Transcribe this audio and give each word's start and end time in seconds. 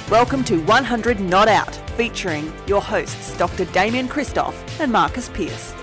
Welcome 0.09 0.45
to 0.45 0.59
100 0.59 1.19
Not 1.19 1.49
Out, 1.49 1.75
featuring 1.97 2.53
your 2.69 2.81
hosts 2.81 3.37
Dr. 3.37 3.65
Damian 3.67 4.09
Kristof 4.09 4.55
and 4.79 4.93
Marcus 4.93 5.29
Pearce. 5.31 5.75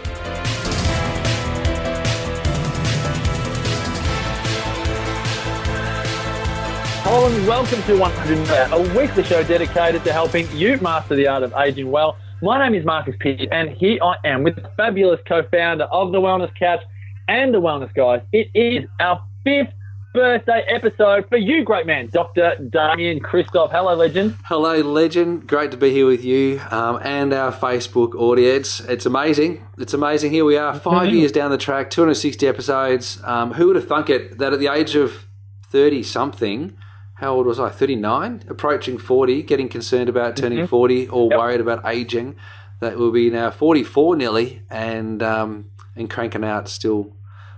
Hello 7.03 7.27
and 7.27 7.45
welcome 7.45 7.83
to 7.83 7.97
100 7.97 8.37
Not 8.37 8.49
Out, 8.49 8.71
a 8.71 8.97
weekly 8.97 9.23
show 9.25 9.43
dedicated 9.43 10.05
to 10.05 10.13
helping 10.13 10.49
you 10.55 10.77
master 10.77 11.15
the 11.15 11.27
art 11.27 11.43
of 11.43 11.53
aging 11.57 11.91
well. 11.91 12.17
My 12.39 12.63
name 12.63 12.79
is 12.79 12.85
Marcus 12.85 13.15
Pearce, 13.19 13.47
and 13.51 13.71
here 13.71 13.97
I 14.03 14.15
am 14.23 14.43
with 14.43 14.57
the 14.57 14.69
fabulous 14.77 15.19
co-founder 15.27 15.85
of 15.85 16.11
the 16.11 16.19
Wellness 16.19 16.53
Couch 16.53 16.81
and 17.27 17.51
the 17.51 17.59
Wellness 17.59 17.91
Guys. 17.95 18.21
It 18.31 18.51
is 18.53 18.87
our 18.99 19.23
fifth 19.43 19.73
birthday 20.13 20.63
episode 20.67 21.27
for 21.29 21.37
you, 21.37 21.63
great 21.63 21.87
man, 21.87 22.09
Dr. 22.13 22.55
Damian 22.69 23.21
Kristof. 23.21 23.71
Hello, 23.71 23.95
legend. 23.95 24.37
Hello, 24.45 24.81
legend. 24.81 25.47
Great 25.47 25.71
to 25.71 25.77
be 25.77 25.89
here 25.89 26.05
with 26.05 26.23
you 26.23 26.61
um, 26.69 26.99
and 27.01 27.33
our 27.33 27.51
Facebook 27.51 28.13
audience. 28.13 28.81
It's 28.81 29.07
amazing. 29.07 29.65
It's 29.79 29.95
amazing. 29.95 30.31
Here 30.31 30.45
we 30.45 30.57
are, 30.57 30.77
5 30.77 31.09
years 31.11 31.31
down 31.31 31.49
the 31.49 31.57
track, 31.57 31.89
260 31.89 32.47
episodes. 32.47 33.19
Um, 33.23 33.53
who 33.53 33.65
would 33.65 33.77
have 33.77 33.87
thunk 33.87 34.11
it 34.11 34.37
that 34.37 34.53
at 34.53 34.59
the 34.59 34.67
age 34.67 34.95
of 34.95 35.25
30 35.71 36.03
something, 36.03 36.77
how 37.19 37.33
old 37.35 37.45
was 37.47 37.59
I? 37.59 37.69
39? 37.69 38.43
Approaching 38.47 38.97
40, 38.97 39.41
getting 39.43 39.69
concerned 39.69 40.07
about 40.09 40.35
turning 40.35 40.67
40 40.67 41.07
or 41.07 41.29
Yep. 41.31 41.39
worried 41.39 41.61
about 41.61 41.81
aging. 41.85 42.35
That 42.79 42.97
will 42.97 43.11
be 43.11 43.29
now 43.31 43.49
44 43.49 44.15
nearly 44.15 44.61
and, 44.69 45.23
um, 45.23 45.65
and 45.95 46.09
cranking 46.09 46.43
out 46.43 46.69
still 46.69 47.11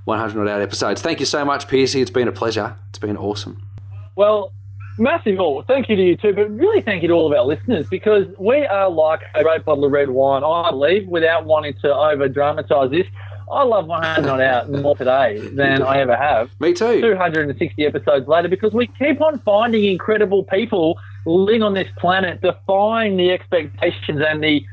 100 0.06 0.38
not 0.38 0.48
out 0.48 0.62
episodes. 0.62 1.02
Thank 1.02 1.20
you 1.20 1.26
so 1.26 1.44
much, 1.44 1.68
Piercy. 1.68 2.02
It's 2.02 2.10
been 2.12 2.28
a 2.30 2.32
pleasure. 2.32 2.76
It's 2.90 3.00
been 3.00 3.18
awesome. 3.18 3.62
Well, 4.16 4.54
massive 4.98 5.40
all. 5.40 5.62
Thank 5.68 5.90
you 5.90 5.96
to 5.98 6.02
you 6.04 6.16
too, 6.16 6.34
but 6.34 6.50
really 6.52 6.82
thank 6.82 7.02
you 7.02 7.10
to 7.10 7.14
all 7.14 7.32
of 7.32 7.38
our 7.38 7.46
listeners 7.46 7.88
because 7.90 8.28
we 8.40 8.66
are 8.66 8.90
like 8.90 9.22
a 9.36 9.44
great 9.44 9.66
bottle 9.66 9.84
of 9.86 9.92
red 9.92 10.10
wine. 10.10 10.44
I 10.44 10.70
believe, 10.72 11.08
without 11.08 11.46
wanting 11.46 11.74
to 11.82 11.94
over 11.94 12.30
dramatise 12.30 12.92
this, 12.92 13.08
I 13.52 13.64
love 13.64 13.88
100 13.88 14.26
Not 14.26 14.42
Out 14.42 14.70
more 14.70 14.96
today 14.96 15.40
than 15.54 15.82
I 15.82 16.00
ever 16.00 16.16
have. 16.16 16.50
Me 16.60 16.74
too. 16.74 17.02
260 17.02 17.86
episodes 17.86 18.28
later 18.28 18.48
because 18.48 18.74
we 18.74 18.88
keep 19.00 19.22
on 19.22 19.40
finding 19.40 19.86
incredible 19.86 20.44
people 20.44 21.00
living 21.26 21.64
on 21.64 21.74
this 21.74 21.88
planet, 21.98 22.42
defying 22.42 23.18
the 23.18 23.32
expectations 23.32 24.22
and 24.26 24.44
the 24.44 24.64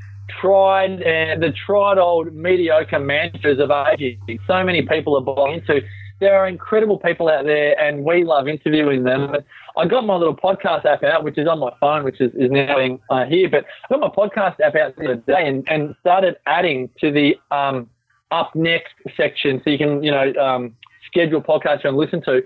tried 0.41 1.03
and 1.03 1.43
the 1.43 1.53
tried 1.53 1.99
old 1.99 2.35
mediocre 2.35 2.99
mantras 2.99 3.59
of 3.59 3.71
aging. 3.71 4.19
So 4.47 4.63
many 4.63 4.83
people 4.83 5.17
are 5.17 5.23
buying 5.23 5.61
into. 5.61 5.83
There 6.19 6.35
are 6.35 6.49
incredible 6.49 6.99
people 6.99 7.29
out 7.29 7.45
there, 7.45 7.79
and 7.79 8.03
we 8.03 8.25
love 8.25 8.49
interviewing 8.49 9.05
them. 9.05 9.31
But 9.31 9.45
I 9.77 9.87
got 9.87 10.07
my 10.07 10.17
little 10.17 10.37
podcast 10.37 10.87
app 10.87 11.03
out, 11.03 11.25
which 11.25 11.37
is 11.37 11.47
on 11.47 11.59
my 11.59 11.71
phone, 11.79 12.05
which 12.05 12.23
is, 12.23 12.33
is 12.35 12.51
now 12.51 12.77
being 12.77 12.99
uh, 13.11 13.27
here. 13.27 13.51
But 13.51 13.67
I 13.85 13.99
got 13.99 14.01
my 14.01 14.09
podcast 14.09 14.59
app 14.61 14.75
out 14.77 14.97
the 14.97 15.05
other 15.05 15.17
day 15.17 15.47
and, 15.47 15.67
and 15.69 15.95
started 16.01 16.37
adding 16.47 16.89
to 17.01 17.11
the 17.11 17.37
um, 17.51 17.91
up 18.31 18.55
next 18.55 18.95
section, 19.17 19.61
so 19.65 19.71
you 19.71 19.79
can 19.79 20.03
you 20.03 20.11
know 20.11 20.33
um, 20.35 20.77
schedule 21.07 21.43
podcasts 21.43 21.85
and 21.85 21.97
listen 21.97 22.23
to. 22.23 22.43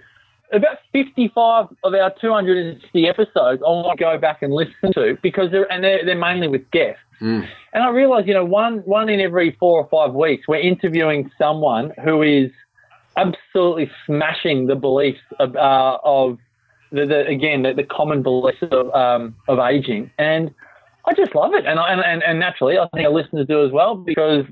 About 0.52 0.78
55 0.92 1.66
of 1.84 1.94
our 1.94 2.12
260 2.20 3.08
episodes, 3.08 3.62
I 3.64 3.70
want 3.70 3.96
to 3.96 4.04
go 4.04 4.18
back 4.18 4.42
and 4.42 4.52
listen 4.52 4.92
to 4.94 5.16
because 5.22 5.50
they're 5.52 5.70
and 5.72 5.84
they're, 5.84 6.04
they're 6.04 6.18
mainly 6.18 6.48
with 6.48 6.68
guests. 6.70 7.00
Mm. 7.20 7.46
And 7.72 7.82
I 7.84 7.90
realize, 7.90 8.24
you 8.26 8.34
know, 8.34 8.44
one 8.44 8.78
one 8.78 9.08
in 9.08 9.20
every 9.20 9.56
four 9.60 9.80
or 9.80 9.88
five 9.88 10.14
weeks, 10.14 10.48
we're 10.48 10.60
interviewing 10.60 11.30
someone 11.38 11.92
who 12.02 12.22
is 12.22 12.50
absolutely 13.16 13.90
smashing 14.06 14.66
the 14.66 14.74
beliefs 14.74 15.20
of, 15.38 15.54
uh, 15.54 15.98
of 16.02 16.38
the, 16.92 17.06
the 17.06 17.26
again 17.26 17.62
the, 17.62 17.74
the 17.74 17.84
common 17.84 18.22
beliefs 18.22 18.58
of 18.62 18.92
um, 18.94 19.36
of 19.48 19.58
aging, 19.58 20.10
and 20.18 20.52
I 21.06 21.14
just 21.14 21.34
love 21.34 21.54
it. 21.54 21.66
And, 21.66 21.78
I, 21.78 21.92
and 21.92 22.22
and 22.22 22.40
naturally, 22.40 22.78
I 22.78 22.88
think 22.94 23.06
our 23.06 23.12
listeners 23.12 23.46
do 23.46 23.64
as 23.64 23.72
well 23.72 23.94
because 23.94 24.44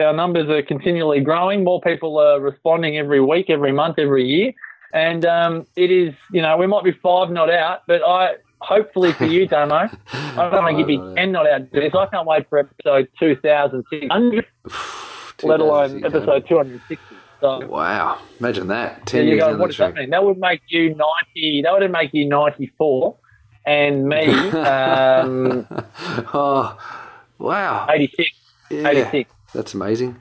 our 0.00 0.12
numbers 0.12 0.48
are 0.48 0.62
continually 0.62 1.20
growing. 1.20 1.64
More 1.64 1.80
people 1.80 2.18
are 2.18 2.40
responding 2.40 2.98
every 2.98 3.20
week, 3.20 3.50
every 3.50 3.72
month, 3.72 3.98
every 3.98 4.24
year, 4.24 4.52
and 4.92 5.24
um, 5.24 5.66
it 5.76 5.90
is 5.90 6.14
you 6.32 6.42
know 6.42 6.56
we 6.56 6.66
might 6.66 6.84
be 6.84 6.92
five 6.92 7.30
not 7.30 7.50
out, 7.50 7.82
but 7.86 8.02
I 8.02 8.36
hopefully 8.60 9.12
for 9.12 9.26
you, 9.26 9.46
Damo, 9.46 9.74
I 9.74 9.88
don't 10.36 10.52
want 10.52 10.76
to 10.76 10.82
give 10.82 10.90
you 10.90 11.14
ten 11.14 11.32
not 11.32 11.48
out. 11.48 11.70
this. 11.72 11.94
I 11.94 12.06
can't 12.06 12.26
wait 12.26 12.48
for 12.48 12.58
episode 12.58 13.08
two 13.18 13.36
thousand 13.36 13.84
six 13.90 14.06
hundred, 14.10 14.46
let 15.42 15.60
alone 15.60 16.04
episode 16.04 16.46
two 16.48 16.56
hundred 16.56 16.80
sixty. 16.88 17.16
So. 17.40 17.66
Wow, 17.66 18.18
imagine 18.40 18.68
that. 18.68 19.04
Ten 19.06 19.24
you 19.24 19.32
years 19.32 19.40
go. 19.40 19.50
down 19.50 19.58
What 19.58 19.66
does 19.68 19.76
that 19.76 19.94
mean? 19.94 20.10
That 20.10 20.24
would 20.24 20.38
make 20.38 20.62
you 20.68 20.94
ninety. 20.94 21.62
That 21.62 21.72
would 21.72 21.90
make 21.90 22.14
you 22.14 22.26
ninety-four, 22.26 23.16
and 23.66 24.08
me 24.08 24.26
um, 24.26 25.66
oh, 25.70 26.78
wow. 27.38 27.86
eighty-six. 27.90 28.30
Yeah, 28.70 28.88
86. 28.88 29.30
That's 29.52 29.74
amazing. 29.74 30.16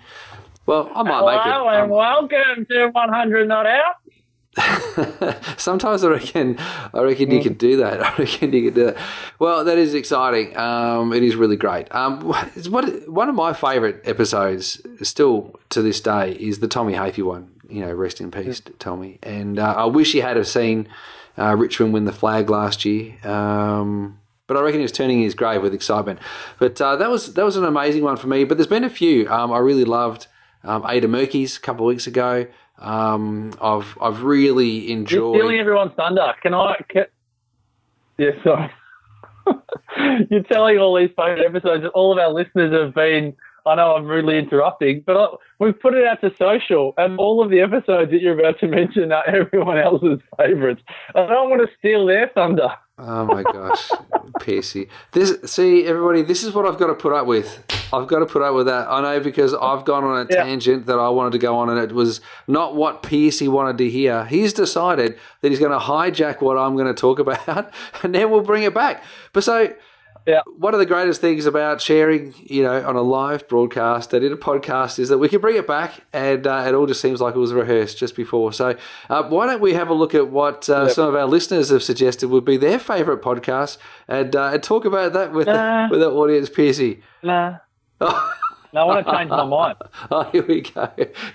Well, 0.66 0.92
I 0.96 1.04
might 1.04 1.26
make 1.26 1.46
it. 1.46 1.52
Hello 1.52 1.70
it. 1.70 1.76
and 1.76 1.84
um, 1.84 1.90
welcome 1.90 2.66
to 2.70 2.88
one 2.92 3.10
hundred 3.10 3.48
not 3.48 3.66
out. 3.66 3.96
Sometimes 5.58 6.04
I 6.04 6.08
reckon, 6.08 6.58
I 6.94 7.02
reckon 7.02 7.30
you 7.30 7.42
can 7.42 7.56
do 7.56 7.78
that. 7.78 8.02
I 8.06 8.16
reckon 8.18 8.54
you 8.54 8.72
can 8.72 8.74
do 8.74 8.86
that. 8.86 8.98
Well, 9.38 9.66
that 9.66 9.78
is 9.78 9.94
exciting. 9.94 10.56
Um, 10.58 11.12
it 11.14 11.24
is 11.24 11.36
really 11.36 11.58
great. 11.58 11.94
Um, 11.94 12.34
it's 12.56 12.70
what 12.70 13.10
one 13.10 13.28
of 13.30 13.36
my 13.36 13.54
favourite 13.54 13.98
episodes, 14.06 14.82
still 15.02 15.60
to 15.70 15.82
this 15.82 16.00
day, 16.00 16.32
is 16.32 16.60
the 16.60 16.68
Tommy 16.68 16.94
Hafey 16.94 17.24
one. 17.24 17.52
You 17.70 17.82
know, 17.82 17.94
rest 17.94 18.22
in 18.22 18.32
peace, 18.32 18.62
Tommy. 18.80 19.20
And 19.24 19.60
uh, 19.60 19.74
I 19.76 19.86
wish 19.86 20.14
you 20.14 20.22
had 20.22 20.38
have 20.38 20.48
seen 20.48 20.88
uh, 21.38 21.56
Richmond 21.58 21.94
win 21.94 22.06
the 22.06 22.14
flag 22.14 22.50
last 22.50 22.86
year. 22.86 23.16
Um, 23.28 24.20
but 24.48 24.58
I 24.58 24.62
reckon 24.62 24.80
he 24.80 24.84
was 24.84 24.92
turning 24.92 25.22
his 25.22 25.34
grave 25.36 25.62
with 25.62 25.74
excitement. 25.74 26.20
But 26.60 26.80
uh, 26.82 26.96
that 26.98 27.10
was 27.10 27.34
that 27.34 27.46
was 27.46 27.58
an 27.58 27.66
amazing 27.66 28.04
one 28.04 28.18
for 28.18 28.28
me. 28.28 28.44
But 28.44 28.58
there's 28.58 28.68
been 28.68 28.84
a 28.84 28.90
few 28.90 29.30
um, 29.30 29.52
I 29.52 29.58
really 29.60 29.86
loved. 29.86 30.28
Um, 30.64 30.84
Ada 30.88 31.08
Murky's 31.08 31.58
a 31.58 31.62
couple 31.62 31.86
of 31.86 31.90
weeks 31.90 32.08
ago. 32.08 32.48
Um, 32.80 33.54
I've 33.62 33.98
I've 34.02 34.24
really 34.24 34.68
You're 34.88 34.98
enjoyed. 34.98 35.38
stealing 35.38 35.60
everyone's 35.60 35.94
thunder. 35.96 36.34
Can 36.42 36.54
I? 36.54 36.76
Can, 36.90 37.06
yeah, 38.18 38.32
sorry. 38.44 38.72
You're 40.30 40.44
telling 40.44 40.78
all 40.80 40.96
these 40.98 41.12
phone 41.16 41.40
episodes 41.40 41.84
that 41.84 41.90
all 41.90 42.12
of 42.12 42.18
our 42.18 42.32
listeners 42.34 42.74
have 42.74 42.94
been. 42.94 43.36
I 43.68 43.74
know 43.76 43.96
I'm 43.96 44.06
rudely 44.06 44.38
interrupting, 44.38 45.02
but 45.08 45.18
I, 45.18 45.28
we've 45.60 45.80
put 45.80 45.96
it 45.96 46.06
out 46.06 46.22
to 46.22 46.36
social, 46.36 46.94
and 46.98 47.18
all 47.18 47.44
of 47.44 47.50
the 47.50 47.62
episodes 47.62 48.12
that 48.12 48.22
you're 48.22 48.38
about 48.40 48.60
to 48.60 48.68
mention 48.80 49.12
are 49.12 49.28
everyone 49.28 49.78
else's 49.80 50.20
favourites. 50.38 50.82
I 51.16 51.26
don't 51.26 51.50
want 51.50 51.62
to 51.68 51.76
steal 51.80 52.06
their 52.06 52.28
thunder. 52.36 52.70
Oh 53.00 53.26
my 53.26 53.44
gosh, 53.44 53.90
Piercy! 54.46 54.88
This 55.12 55.34
see 55.52 55.86
everybody. 55.86 56.22
This 56.22 56.44
is 56.44 56.54
what 56.54 56.66
I've 56.66 56.78
got 56.78 56.88
to 56.88 56.94
put 56.94 57.12
up 57.14 57.26
with. 57.26 57.64
I've 57.92 58.08
got 58.08 58.20
to 58.20 58.26
put 58.26 58.42
up 58.42 58.54
with 58.54 58.68
that. 58.68 58.88
I 58.90 59.02
know 59.02 59.20
because 59.20 59.54
I've 59.54 59.86
gone 59.86 60.04
on 60.04 60.26
a 60.26 60.28
Yeah. 60.30 60.44
tangent 60.44 60.86
that 60.86 61.00
I 61.00 61.10
wanted 61.10 61.32
to 61.32 61.38
go 61.40 61.58
on, 61.58 61.70
and 61.70 61.80
it 61.80 61.92
was 61.94 62.22
not 62.48 62.76
what 62.76 63.02
Piercy 63.04 63.48
wanted 63.48 63.78
to 63.80 63.90
hear. 63.90 64.26
He's 64.26 64.54
decided 64.54 65.18
that 65.42 65.50
he's 65.50 65.60
going 65.60 65.72
to 65.72 65.80
hijack 65.80 66.42
what 66.42 66.58
I'm 66.58 66.76
going 66.76 66.88
to 66.94 66.94
talk 67.00 67.20
about, 67.26 67.72
and 68.04 68.14
then 68.14 68.30
we'll 68.30 68.42
bring 68.42 68.64
it 68.64 68.74
back. 68.74 69.04
But 69.34 69.44
so, 69.44 69.74
Yeah. 70.26 70.42
one 70.58 70.74
of 70.74 70.80
the 70.80 70.86
greatest 70.88 71.22
things 71.22 71.46
about 71.46 71.82
sharing, 71.82 72.34
you 72.44 72.64
know, 72.64 72.84
on 72.88 72.96
a 72.96 73.02
live 73.02 73.48
broadcast 73.48 74.12
and 74.14 74.26
in 74.26 74.32
a 74.34 74.38
podcast 74.38 74.98
is 74.98 75.10
that 75.10 75.20
we 75.20 75.30
can 75.30 75.40
bring 75.40 75.56
it 75.56 75.68
back, 75.68 76.02
and 76.14 76.48
uh, 76.48 76.64
it 76.68 76.74
all 76.74 76.88
just 76.88 77.00
seems 77.02 77.22
like 77.22 77.36
it 77.36 77.40
was 77.40 77.54
rehearsed 77.54 77.98
just 78.00 78.16
before. 78.16 78.52
So, 78.52 78.76
uh, 79.10 79.24
why 79.30 79.46
don't 79.46 79.62
we 79.62 79.74
have 79.74 79.90
a 79.90 79.94
look 79.94 80.16
at 80.16 80.30
what 80.30 80.68
uh, 80.70 80.90
some 80.90 81.08
of 81.08 81.16
our 81.16 81.26
listeners 81.28 81.70
have 81.70 81.84
suggested 81.84 82.30
would 82.30 82.46
be 82.46 82.58
their 82.58 82.80
favourite 82.80 83.22
podcast, 83.22 83.78
and 84.08 84.36
uh, 84.36 84.50
and 84.54 84.64
talk 84.64 84.86
about 84.86 85.14
that 85.14 85.32
with 85.32 85.48
Nah. 85.48 85.90
with 85.90 86.00
the 86.00 86.10
audience, 86.10 86.50
Piercy. 86.50 87.02
Nah. 87.22 87.58
No, 88.76 88.82
I 88.82 88.86
want 88.86 89.08
to 89.08 89.14
change 89.14 89.30
my 89.30 89.46
mind. 89.46 89.78
Oh, 90.12 90.24
here 90.32 90.46
we 90.46 90.62
go. 90.62 90.90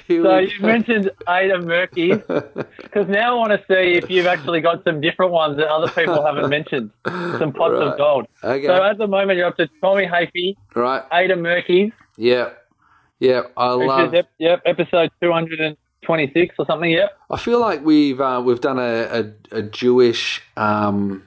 Here 0.06 0.22
So 0.22 0.36
we 0.36 0.52
you 0.52 0.60
go. 0.60 0.66
mentioned 0.66 1.10
Ada 1.28 1.58
Murky, 1.62 2.12
because 2.14 3.08
now 3.18 3.32
I 3.34 3.38
want 3.38 3.52
to 3.52 3.58
see 3.66 3.94
if 4.00 4.10
you've 4.10 4.26
actually 4.26 4.60
got 4.60 4.84
some 4.84 5.00
different 5.00 5.32
ones 5.32 5.56
that 5.56 5.68
other 5.68 5.88
people 5.88 6.24
haven't 6.24 6.50
mentioned, 6.50 6.90
some 7.06 7.52
pots 7.52 7.72
Right. 7.74 7.88
of 7.88 7.98
gold. 7.98 8.26
Okay. 8.44 8.66
So 8.66 8.74
at 8.84 8.98
the 8.98 9.06
moment 9.06 9.38
you're 9.38 9.46
up 9.48 9.56
to 9.56 9.68
Tommy 9.80 10.04
Hafey, 10.06 10.54
right. 10.74 11.02
Ada 11.12 11.36
Murky, 11.36 11.92
Yeah. 12.16 12.50
Yeah. 13.18 13.42
I 13.56 13.72
love. 13.72 14.14
is 14.14 14.20
ep- 14.20 14.30
yep, 14.38 14.62
episode 14.66 15.10
226 15.22 16.54
or 16.58 16.66
something. 16.66 16.90
Yep. 16.90 17.10
I 17.30 17.38
feel 17.38 17.60
like 17.60 17.84
we've 17.84 18.20
uh, 18.20 18.42
we've 18.44 18.60
done 18.60 18.78
a, 18.78 19.32
a, 19.52 19.58
a 19.58 19.62
Jewish 19.62 20.42
um, 20.56 21.22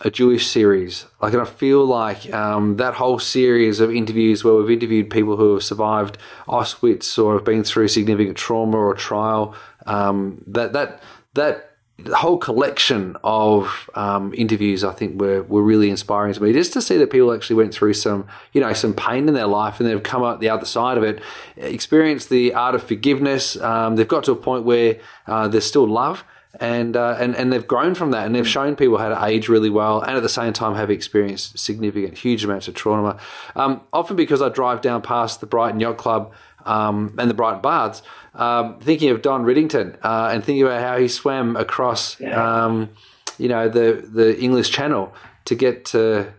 a 0.00 0.10
Jewish 0.10 0.46
series. 0.46 1.06
Like, 1.20 1.32
and 1.32 1.42
I 1.42 1.46
feel 1.46 1.84
like 1.84 2.32
um, 2.32 2.76
that 2.76 2.94
whole 2.94 3.18
series 3.18 3.80
of 3.80 3.94
interviews 3.94 4.44
where 4.44 4.54
we've 4.54 4.70
interviewed 4.70 5.10
people 5.10 5.36
who 5.36 5.54
have 5.54 5.62
survived 5.62 6.18
Auschwitz 6.46 7.22
or 7.22 7.34
have 7.34 7.44
been 7.44 7.64
through 7.64 7.88
significant 7.88 8.36
trauma 8.36 8.76
or 8.76 8.94
trial. 8.94 9.54
Um, 9.86 10.42
that 10.46 10.72
that 10.72 11.02
that 11.34 11.70
whole 12.12 12.38
collection 12.38 13.16
of 13.22 13.88
um, 13.94 14.34
interviews, 14.34 14.82
I 14.82 14.92
think, 14.92 15.20
were, 15.20 15.42
were 15.44 15.62
really 15.62 15.90
inspiring 15.90 16.34
to 16.34 16.42
me. 16.42 16.52
Just 16.52 16.72
to 16.72 16.82
see 16.82 16.96
that 16.98 17.10
people 17.10 17.32
actually 17.32 17.56
went 17.56 17.72
through 17.72 17.94
some, 17.94 18.26
you 18.52 18.60
know, 18.60 18.72
some 18.72 18.94
pain 18.94 19.28
in 19.28 19.34
their 19.34 19.46
life 19.46 19.78
and 19.78 19.88
they've 19.88 20.02
come 20.02 20.24
out 20.24 20.40
the 20.40 20.48
other 20.48 20.66
side 20.66 20.98
of 20.98 21.04
it, 21.04 21.22
experienced 21.56 22.30
the 22.30 22.52
art 22.52 22.74
of 22.74 22.82
forgiveness. 22.82 23.56
Um, 23.56 23.96
they've 23.96 24.08
got 24.08 24.24
to 24.24 24.32
a 24.32 24.36
point 24.36 24.64
where 24.64 24.98
uh, 25.26 25.46
there's 25.48 25.66
still 25.66 25.86
love. 25.86 26.24
And, 26.60 26.96
uh, 26.96 27.16
and 27.18 27.34
and 27.34 27.52
they've 27.52 27.66
grown 27.66 27.94
from 27.94 28.12
that, 28.12 28.26
and 28.26 28.34
they've 28.34 28.46
shown 28.46 28.76
people 28.76 28.98
how 28.98 29.08
to 29.08 29.24
age 29.24 29.48
really 29.48 29.70
well, 29.70 30.00
and 30.00 30.16
at 30.16 30.22
the 30.22 30.28
same 30.28 30.52
time 30.52 30.74
have 30.76 30.90
experienced 30.90 31.58
significant, 31.58 32.18
huge 32.18 32.44
amounts 32.44 32.68
of 32.68 32.74
trauma. 32.74 33.18
Um, 33.56 33.80
often 33.92 34.16
because 34.16 34.40
I 34.40 34.48
drive 34.50 34.80
down 34.80 35.02
past 35.02 35.40
the 35.40 35.46
Brighton 35.46 35.80
Yacht 35.80 35.96
Club 35.96 36.32
um, 36.64 37.14
and 37.18 37.28
the 37.28 37.34
Brighton 37.34 37.60
Baths, 37.60 38.02
um, 38.34 38.78
thinking 38.80 39.10
of 39.10 39.22
Don 39.22 39.44
Riddington 39.44 39.96
uh, 40.02 40.30
and 40.32 40.44
thinking 40.44 40.62
about 40.62 40.80
how 40.80 40.96
he 40.98 41.08
swam 41.08 41.56
across, 41.56 42.20
um, 42.22 42.90
you 43.38 43.48
know, 43.48 43.68
the 43.68 44.06
the 44.08 44.38
English 44.40 44.70
Channel 44.70 45.12
to 45.46 45.54
get 45.54 45.84
to. 45.86 46.32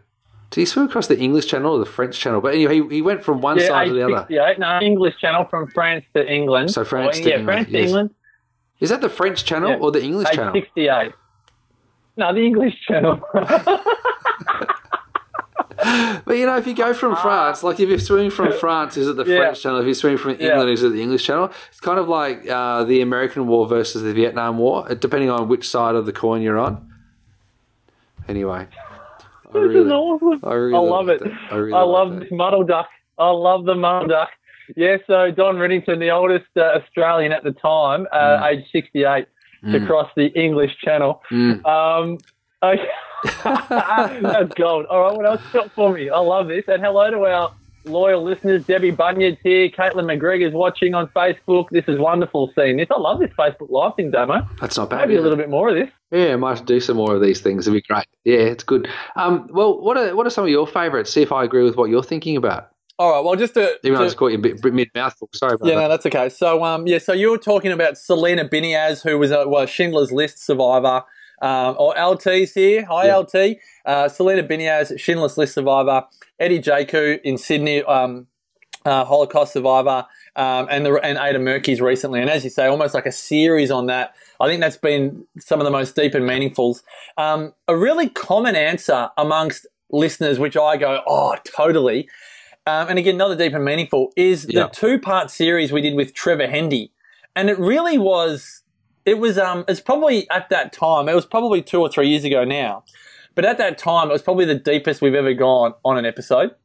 Did 0.52 0.62
he 0.62 0.66
swim 0.66 0.86
across 0.86 1.08
the 1.08 1.18
English 1.20 1.48
Channel 1.48 1.74
or 1.74 1.80
the 1.80 1.86
French 1.86 2.18
Channel? 2.18 2.40
But 2.40 2.54
anyway, 2.54 2.76
he, 2.82 2.88
he 2.96 3.02
went 3.02 3.24
from 3.24 3.42
one 3.42 3.60
Yeah, 3.60 3.68
side 3.68 3.88
to 3.90 3.94
the 3.94 4.04
other. 4.06 4.28
Yeah, 4.30 4.54
No, 4.58 4.80
English 4.80 5.18
channel 5.20 5.46
from 5.50 5.68
France 5.72 6.06
to 6.14 6.26
England. 6.26 6.72
So 6.72 6.86
France 6.86 7.18
Or, 7.20 7.24
to 7.24 7.30
yeah, 7.30 7.40
England, 7.40 7.46
France 7.46 7.68
to 7.68 7.74
yes. 7.74 7.88
England. 7.88 8.10
Is 8.80 8.90
that 8.90 9.02
the 9.02 9.10
French 9.10 9.46
Channel 9.46 9.70
Yeah. 9.72 9.78
or 9.78 9.92
the 9.92 10.02
English 10.04 10.30
Channel? 10.32 10.56
868. 10.56 11.14
No, 12.18 12.34
the 12.34 12.46
English 12.46 12.76
channel. 12.88 13.20
But 16.26 16.38
you 16.38 16.46
know, 16.48 16.58
if 16.58 16.66
you 16.66 16.74
go 16.74 16.94
from 16.94 17.16
France, 17.18 17.62
like 17.62 17.80
if 17.80 17.90
you're 17.90 18.00
swimming 18.00 18.32
from 18.32 18.52
France, 18.54 18.98
is 18.98 19.08
it 19.08 19.18
the 19.18 19.24
Ah. 19.24 19.28
Yeah. 19.28 19.38
French 19.40 19.62
channel? 19.62 19.80
If 19.80 19.86
you're 19.86 19.94
swimming 19.94 20.18
from 20.18 20.32
Yeah. 20.40 20.48
England, 20.52 20.70
is 20.72 20.84
it 20.84 20.94
the 20.94 21.02
English 21.02 21.24
channel? 21.26 21.52
It's 21.70 21.80
kind 21.82 22.00
of 22.00 22.08
like 22.08 22.50
uh, 22.50 22.86
the 22.86 23.02
American 23.02 23.46
War 23.48 23.68
versus 23.68 24.02
the 24.02 24.14
Vietnam 24.14 24.58
War, 24.58 24.86
uh, 24.90 24.94
depending 24.96 25.30
on 25.30 25.48
which 25.48 25.68
side 25.70 25.96
of 25.96 26.06
the 26.06 26.14
coin 26.14 26.42
you're 26.42 26.58
on. 26.58 26.90
Anyway, 28.28 28.68
I 29.54 29.60
This 29.60 29.76
is 29.86 29.92
awesome. 29.92 30.40
I 30.44 30.54
really 30.54 30.76
I 30.76 30.80
love 30.80 31.10
it. 31.10 31.22
I 31.52 31.56
really 31.56 31.74
I 31.78 31.82
love 31.84 32.20
this 32.20 32.32
muddle 32.32 32.64
duck. 32.64 32.88
I 33.20 33.30
love 33.30 33.66
the 33.66 33.76
muddle 33.76 34.08
duck. 34.08 34.30
Yeah, 34.76 34.98
so 35.08 35.32
Don 35.32 35.58
Riddington, 35.58 36.00
the 36.00 36.10
oldest 36.12 36.46
uh, 36.58 36.62
Australian 36.80 37.32
at 37.32 37.44
the 37.44 37.52
time, 37.52 38.08
uh, 38.12 38.18
Mm. 38.18 38.52
age 38.52 38.66
68, 38.72 39.28
to 39.72 39.86
cross 39.88 40.10
the 40.16 40.28
English 40.40 40.78
Channel. 40.84 41.22
Mm. 41.32 41.66
Um, 41.66 42.18
okay. 42.64 42.88
That's 43.44 44.54
gold. 44.56 44.86
All 44.88 45.02
right, 45.02 45.16
what 45.16 45.26
else 45.26 45.42
you 45.54 45.60
got 45.62 45.72
for 45.72 45.94
me? 45.94 46.10
I 46.10 46.20
love 46.20 46.48
this. 46.48 46.66
And 46.68 46.84
hello 46.84 47.10
to 47.10 47.20
our 47.26 47.52
loyal 47.86 48.24
listeners. 48.24 48.66
Debbie 48.66 48.92
Bunyard's 48.92 49.38
here. 49.44 49.70
Caitlin 49.70 50.06
McGregor's 50.06 50.54
watching 50.54 50.94
on 50.94 51.08
Facebook. 51.10 51.70
This 51.72 51.86
is 51.88 51.98
wonderful 52.00 52.52
seeing 52.56 52.78
this. 52.78 52.88
I 52.92 53.00
love 53.00 53.20
this 53.20 53.32
Facebook 53.38 53.70
Live 53.70 53.96
thing, 53.96 54.12
Damo. 54.12 54.48
That's 54.62 54.78
not 54.78 54.90
bad. 54.90 55.02
Maybe 55.08 55.16
a 55.16 55.22
little 55.22 55.38
bit 55.38 55.50
more 55.50 55.70
of 55.70 55.76
this. 55.76 55.90
Yeah, 56.12 56.34
I 56.34 56.36
might 56.36 56.66
do 56.66 56.80
some 56.80 56.98
more 56.98 57.16
of 57.16 57.22
these 57.22 57.42
things. 57.42 57.68
It'd 57.68 57.76
be 57.82 57.86
great. 57.88 58.06
Yeah, 58.24 58.38
it's 58.40 58.64
good. 58.64 58.88
Um, 59.16 59.50
well, 59.52 59.80
what 59.82 59.98
are 59.98 60.16
what 60.16 60.26
are 60.28 60.30
some 60.32 60.44
of 60.44 60.50
your 60.50 60.68
favourites? 60.68 61.12
See 61.12 61.22
if 61.22 61.32
I 61.32 61.44
agree 61.44 61.64
with 61.64 61.76
what 61.76 61.90
you're 61.90 62.04
thinking 62.04 62.38
about. 62.38 62.70
All 62.98 63.12
right. 63.12 63.24
Well, 63.24 63.36
just 63.36 63.56
to, 63.56 63.78
Even 63.84 63.98
though 63.98 64.04
I 64.04 64.08
just 64.08 64.18
caught 64.18 64.32
you 64.32 64.38
a 64.38 64.42
bit 64.42 64.64
mid 64.74 64.90
mouthful. 64.96 65.30
Sorry 65.34 65.56
about 65.56 65.68
yeah, 65.68 65.76
that. 65.76 65.82
no, 65.82 65.90
that's 65.90 66.06
okay. 66.06 66.30
So, 66.30 66.64
um, 66.64 66.88
yeah, 66.88 66.98
so 66.98 67.12
you 67.12 67.30
were 67.30 67.38
talking 67.38 67.72
about 67.72 67.98
Celina 67.98 68.48
Biniaz, 68.48 69.04
who 69.04 69.18
was 69.18 69.32
a 69.32 69.48
well, 69.48 69.66
Schindler's 69.66 70.14
List 70.14 70.44
survivor, 70.44 71.04
um, 71.42 71.76
or 71.78 71.94
LT's 71.98 72.54
here. 72.54 72.86
Hi, 72.86 73.08
Yeah. 73.08 73.18
LT. 73.18 73.58
Uh, 73.86 74.08
Celina 74.08 74.44
Biniaz, 74.44 74.98
Schindler's 74.98 75.38
List 75.38 75.56
survivor. 75.56 76.06
Eddie 76.40 76.62
Jaku 76.62 77.20
in 77.22 77.38
Sydney, 77.38 77.84
um, 77.84 78.28
uh, 78.86 79.04
Holocaust 79.04 79.54
survivor, 79.54 80.06
um, 80.38 80.68
and 80.70 80.86
the 80.86 80.94
and 80.96 81.18
Ada 81.18 81.40
Murky's 81.40 81.82
recently. 81.82 82.22
And 82.22 82.30
as 82.30 82.46
you 82.46 82.50
say, 82.50 82.68
almost 82.68 82.94
like 82.94 83.06
a 83.06 83.12
series 83.12 83.72
on 83.72 83.88
that. 83.88 84.16
I 84.40 84.48
think 84.48 84.62
that's 84.62 84.78
been 84.78 85.26
some 85.40 85.60
of 85.60 85.66
the 85.66 85.72
most 85.72 85.96
deep 85.96 86.14
and 86.14 86.26
meaningfuls. 86.26 86.84
Um, 87.18 87.54
a 87.68 87.76
really 87.76 88.10
common 88.10 88.56
answer 88.56 89.10
amongst 89.18 89.66
listeners, 89.92 90.40
which 90.40 90.58
I 90.58 90.78
go, 90.78 91.02
oh, 91.08 91.36
totally. 91.46 92.10
Um, 92.68 92.90
and 92.90 93.00
again, 93.00 93.16
another 93.16 93.36
deep 93.36 93.54
and 93.54 93.64
meaningful 93.64 94.12
is 94.16 94.48
Yeah. 94.50 94.64
the 94.64 94.70
two 94.70 95.00
part 95.00 95.30
series 95.30 95.72
we 95.72 95.82
did 95.82 95.96
with 95.96 96.14
Trevor 96.14 96.48
Hendy. 96.48 96.92
And 97.36 97.50
it 97.50 97.60
really 97.60 97.98
was, 97.98 98.64
it 99.06 99.20
was, 99.20 99.38
um, 99.38 99.66
it's 99.68 99.80
probably 99.82 100.28
at 100.32 100.50
that 100.50 100.74
time, 100.74 101.08
it 101.08 101.14
was 101.16 101.26
probably 101.26 101.62
two 101.62 101.80
or 101.82 101.90
three 101.90 102.08
years 102.10 102.24
ago 102.24 102.44
now. 102.44 102.84
But 103.36 103.46
at 103.46 103.58
that 103.58 103.78
time, 103.78 104.10
it 104.10 104.14
was 104.14 104.22
probably 104.22 104.46
the 104.46 104.56
deepest 104.56 105.02
we've 105.02 105.14
ever 105.14 105.34
gone 105.34 105.74
on 105.84 105.98
an 105.98 106.06
episode. 106.06 106.56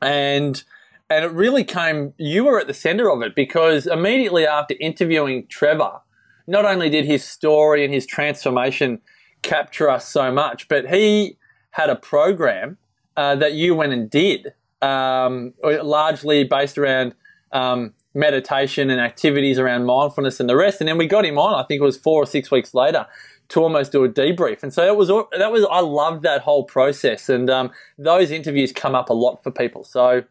And, 0.00 0.62
and 1.10 1.24
it 1.24 1.32
really 1.32 1.64
came, 1.64 2.14
you 2.16 2.44
were 2.44 2.58
at 2.60 2.66
the 2.66 2.74
center 2.74 3.10
of 3.10 3.22
it 3.22 3.34
because 3.34 3.86
immediately 3.86 4.46
after 4.46 4.74
interviewing 4.80 5.46
Trevor, 5.48 6.00
not 6.46 6.64
only 6.64 6.88
did 6.88 7.04
his 7.04 7.24
story 7.24 7.84
and 7.84 7.92
his 7.92 8.06
transformation 8.06 9.00
capture 9.42 9.90
us 9.90 10.08
so 10.08 10.30
much, 10.32 10.68
but 10.68 10.88
he 10.88 11.36
had 11.72 11.90
a 11.90 11.96
program 11.96 12.78
uh, 13.16 13.34
that 13.34 13.54
you 13.54 13.74
went 13.74 13.92
and 13.92 14.08
did, 14.08 14.52
um, 14.82 15.54
largely 15.62 16.44
based 16.44 16.78
around 16.78 17.14
um, 17.52 17.94
meditation 18.14 18.90
and 18.90 19.00
activities 19.00 19.58
around 19.58 19.84
mindfulness 19.84 20.40
and 20.40 20.48
the 20.48 20.56
rest. 20.56 20.80
And 20.80 20.88
then 20.88 20.98
we 20.98 21.06
got 21.06 21.24
him 21.24 21.38
on. 21.38 21.54
I 21.54 21.66
think 21.66 21.80
it 21.80 21.84
was 21.84 21.96
four 21.96 22.22
or 22.22 22.26
six 22.26 22.50
weeks 22.50 22.74
later 22.74 23.06
to 23.48 23.62
almost 23.62 23.92
do 23.92 24.02
a 24.04 24.08
debrief. 24.08 24.62
And 24.62 24.72
so 24.72 24.84
that 24.84 24.96
was 24.96 25.08
that 25.08 25.52
was 25.52 25.66
I 25.70 25.80
loved 25.80 26.22
that 26.22 26.42
whole 26.42 26.64
process. 26.64 27.28
And 27.28 27.48
um, 27.48 27.70
those 27.98 28.30
interviews 28.30 28.72
come 28.72 28.94
up 28.94 29.10
a 29.10 29.14
lot 29.14 29.42
for 29.42 29.50
people. 29.50 29.84
So 29.84 30.24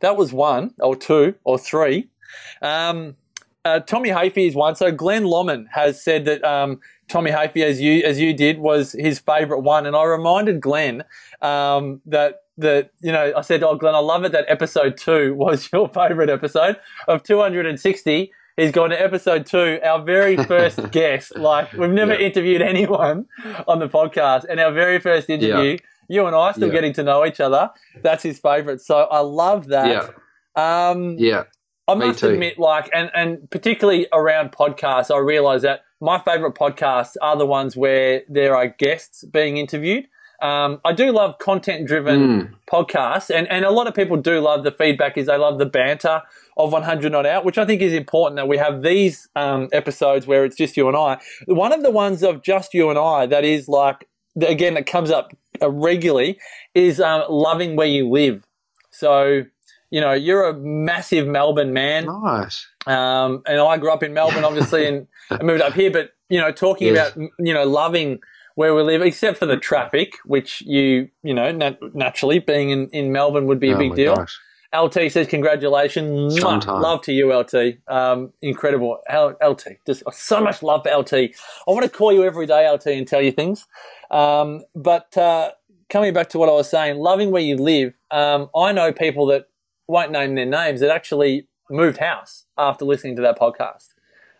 that 0.00 0.16
was 0.16 0.32
one 0.32 0.74
or 0.80 0.94
two 0.94 1.34
or 1.44 1.58
three. 1.58 2.08
Um, 2.62 3.16
uh, 3.64 3.80
Tommy 3.80 4.10
Hafey 4.10 4.46
is 4.46 4.54
one. 4.54 4.76
So 4.76 4.92
Glenn 4.92 5.24
Lomond 5.24 5.68
has 5.72 6.02
said 6.02 6.26
that 6.26 6.44
um, 6.44 6.80
Tommy 7.08 7.30
Hafey, 7.30 7.62
as 7.64 7.80
you 7.80 8.02
as 8.04 8.18
you 8.20 8.32
did, 8.34 8.58
was 8.58 8.92
his 8.92 9.18
favourite 9.18 9.62
one, 9.62 9.86
and 9.86 9.94
I 9.94 10.04
reminded 10.04 10.60
Glenn 10.60 11.04
um, 11.42 12.00
that 12.06 12.42
that 12.58 12.90
you 13.00 13.12
know 13.12 13.32
I 13.36 13.40
said, 13.42 13.62
"Oh, 13.62 13.76
Glenn, 13.76 13.94
I 13.94 13.98
love 13.98 14.24
it 14.24 14.32
that 14.32 14.46
episode 14.48 14.96
two 14.96 15.34
was 15.44 15.68
your 15.72 15.88
favourite 15.88 16.30
episode 16.30 16.76
of 17.08 17.22
260." 17.22 18.32
He's 18.56 18.70
gone 18.70 18.90
to 18.90 19.00
episode 19.02 19.46
two, 19.46 19.80
our 19.84 20.00
very 20.00 20.36
first 20.52 20.90
guest. 20.92 21.36
Like 21.36 21.72
we've 21.72 21.90
never 21.90 22.14
Yeah. 22.14 22.26
interviewed 22.26 22.62
anyone 22.62 23.26
on 23.66 23.80
the 23.80 23.88
podcast, 23.88 24.44
and 24.48 24.60
our 24.60 24.72
very 24.72 25.00
first 25.00 25.28
interview, 25.28 25.76
you 26.08 26.26
and 26.26 26.36
I 26.36 26.52
still 26.52 26.68
Yeah. 26.68 26.74
getting 26.74 26.92
to 26.94 27.02
know 27.02 27.26
each 27.26 27.40
other. 27.40 27.70
That's 28.02 28.22
his 28.22 28.38
favourite. 28.38 28.80
So 28.80 28.96
I 29.10 29.20
love 29.20 29.66
Yeah, 29.68 30.06
that. 30.54 30.60
Um, 30.62 31.16
yeah. 31.18 31.44
I 31.86 31.94
must 31.94 32.22
admit, 32.32 32.58
like, 32.58 32.88
and, 32.94 33.10
and 33.14 33.50
particularly 33.50 34.06
around 34.12 34.52
podcasts, 34.52 35.14
I 35.14 35.18
realise 35.18 35.62
that 35.62 35.80
my 36.00 36.18
favourite 36.18 36.54
podcasts 36.54 37.14
are 37.20 37.36
the 37.36 37.46
ones 37.46 37.76
where 37.76 38.22
there 38.28 38.56
are 38.56 38.68
guests 38.68 39.24
being 39.24 39.56
interviewed. 39.58 40.06
Um, 40.42 40.80
I 40.84 40.92
do 40.92 41.12
love 41.12 41.38
content 41.38 41.86
driven 41.86 42.20
Mm. 42.20 42.54
podcasts, 42.70 43.30
and, 43.34 43.46
and 43.50 43.64
a 43.64 43.70
lot 43.70 43.86
of 43.86 43.94
people 43.94 44.16
do 44.16 44.40
love 44.40 44.64
the 44.64 44.72
feedback 44.72 45.16
is 45.16 45.26
they 45.26 45.36
love 45.36 45.58
the 45.58 45.66
banter 45.66 46.22
of 46.56 46.72
100 46.72 47.12
Not 47.12 47.24
Out, 47.26 47.44
which 47.44 47.56
I 47.58 47.64
think 47.64 47.80
is 47.82 47.92
important 47.92 48.36
that 48.36 48.48
we 48.48 48.58
have 48.58 48.82
these 48.82 49.28
um, 49.36 49.68
episodes 49.72 50.26
where 50.26 50.44
it's 50.44 50.56
just 50.56 50.76
you 50.76 50.88
and 50.88 50.96
I. 50.96 51.18
One 51.46 51.72
of 51.72 51.82
the 51.82 51.90
ones 51.90 52.22
of 52.22 52.42
just 52.42 52.74
you 52.74 52.90
and 52.90 52.98
I 52.98 53.26
that 53.26 53.44
is 53.44 53.68
like, 53.68 54.08
again, 54.40 54.74
that 54.74 54.86
comes 54.86 55.10
up 55.10 55.32
uh, 55.62 55.70
regularly 55.70 56.38
is 56.74 57.00
um, 57.00 57.22
loving 57.28 57.76
where 57.76 57.86
you 57.86 58.08
live. 58.08 58.44
So, 58.90 59.44
you 59.94 60.00
know, 60.00 60.12
you're 60.12 60.44
a 60.48 60.54
massive 60.54 61.26
Melbourne 61.28 61.72
man. 61.72 62.06
Nice. 62.06 62.66
Um, 62.86 63.42
and 63.46 63.60
I 63.60 63.78
grew 63.78 63.92
up 63.92 64.02
in 64.02 64.12
Melbourne, 64.12 64.44
obviously, 64.44 64.86
and 64.88 65.06
I 65.30 65.42
moved 65.44 65.62
up 65.62 65.72
here. 65.74 65.90
But 65.90 66.10
you 66.28 66.40
know, 66.40 66.50
talking 66.50 66.88
Yes. 66.88 67.12
about 67.14 67.30
you 67.38 67.54
know 67.54 67.64
loving 67.64 68.18
where 68.56 68.74
we 68.74 68.82
live, 68.82 69.02
except 69.02 69.38
for 69.38 69.46
the 69.46 69.56
traffic, 69.56 70.14
which 70.24 70.62
you 70.62 71.08
you 71.22 71.32
know 71.32 71.52
nat- 71.52 71.78
naturally 71.94 72.40
being 72.40 72.70
in, 72.70 72.88
in 72.90 73.12
Melbourne 73.12 73.46
would 73.46 73.60
be 73.60 73.70
a 73.70 73.76
Oh 73.76 73.78
big 73.78 73.94
deal. 73.94 74.16
gosh. 74.16 74.36
LT 74.76 75.12
says 75.12 75.28
congratulations, 75.28 76.40
Sometime. 76.40 76.80
love 76.82 77.00
to 77.02 77.12
you, 77.12 77.32
LT. 77.32 77.78
Um, 77.86 78.32
incredible, 78.42 78.98
L- 79.08 79.36
LT. 79.40 79.78
Just 79.86 80.02
so 80.12 80.40
much 80.40 80.64
love 80.64 80.82
for 80.82 80.90
LT. 80.90 81.12
I 81.14 81.30
want 81.68 81.84
to 81.84 81.88
call 81.88 82.12
you 82.12 82.24
every 82.24 82.46
day, 82.46 82.68
LT, 82.68 82.88
and 82.88 83.06
tell 83.06 83.22
you 83.22 83.30
things. 83.30 83.66
Um, 84.10 84.64
but 84.74 85.16
uh, 85.16 85.52
coming 85.90 86.12
back 86.12 86.28
to 86.30 86.38
what 86.38 86.48
I 86.48 86.52
was 86.52 86.68
saying, 86.68 86.98
loving 86.98 87.30
where 87.30 87.42
you 87.42 87.54
live. 87.56 87.94
Um, 88.10 88.50
I 88.56 88.72
know 88.72 88.92
people 88.92 89.26
that 89.26 89.46
won't 89.86 90.12
name 90.12 90.34
their 90.34 90.46
names 90.46 90.80
that 90.80 90.90
actually 90.90 91.48
moved 91.70 91.98
house 91.98 92.44
after 92.56 92.84
listening 92.84 93.16
to 93.16 93.22
that 93.22 93.38
podcast. 93.38 93.88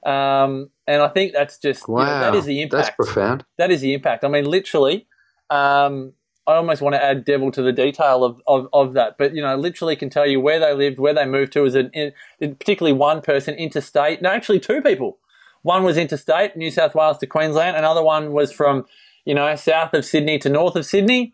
Um, 0.09 0.71
and 0.87 1.03
I 1.03 1.09
think 1.09 1.33
that's 1.33 1.59
just 1.59 1.89
you 1.89 1.95
know, 1.95 2.05
that 2.05 2.35
is 2.35 2.45
the 2.45 2.63
impact. 2.63 2.85
That's 2.85 2.97
profound. 2.97 3.45
that 3.57 3.71
is 3.71 3.81
the 3.81 3.95
impact. 3.95 4.25
I 4.25 4.29
mean, 4.29 4.45
literally, 4.45 5.07
um, 5.49 6.13
I 6.47 6.57
almost 6.57 6.83
want 6.83 6.95
to 6.95 7.03
add 7.03 7.25
devil 7.25 7.51
to 7.53 7.63
the 7.63 7.73
detail 7.73 8.23
of, 8.23 8.41
of, 8.47 8.69
of 8.73 8.93
that. 8.95 9.17
But, 9.17 9.35
you 9.35 9.41
know, 9.41 9.57
literally 9.57 9.97
can 9.97 10.11
tell 10.11 10.27
you 10.27 10.41
where 10.41 10.61
they 10.61 10.75
lived, 10.75 10.99
where 10.99 11.15
they 11.15 11.25
moved 11.25 11.55
to, 11.55 11.65
as 11.65 11.75
an, 11.75 11.91
in, 11.95 12.13
particularly 12.39 12.93
one 12.93 13.23
person 13.23 13.55
interstate. 13.55 14.21
No, 14.21 14.29
actually, 14.29 14.61
two 14.61 14.83
people. 14.83 15.19
One 15.63 15.85
was 15.85 15.97
interstate, 15.97 16.55
New 16.55 16.71
South 16.71 16.95
Wales 16.95 17.17
to 17.19 17.27
Queensland. 17.27 17.79
Another 17.79 18.03
one 18.03 18.33
was 18.33 18.53
from, 18.53 18.85
you 19.25 19.35
know, 19.35 19.57
south 19.57 19.95
of 19.95 20.05
Sydney 20.05 20.39
to 20.41 20.51
north 20.51 20.77
of 20.77 20.85
Sydney, 20.85 21.33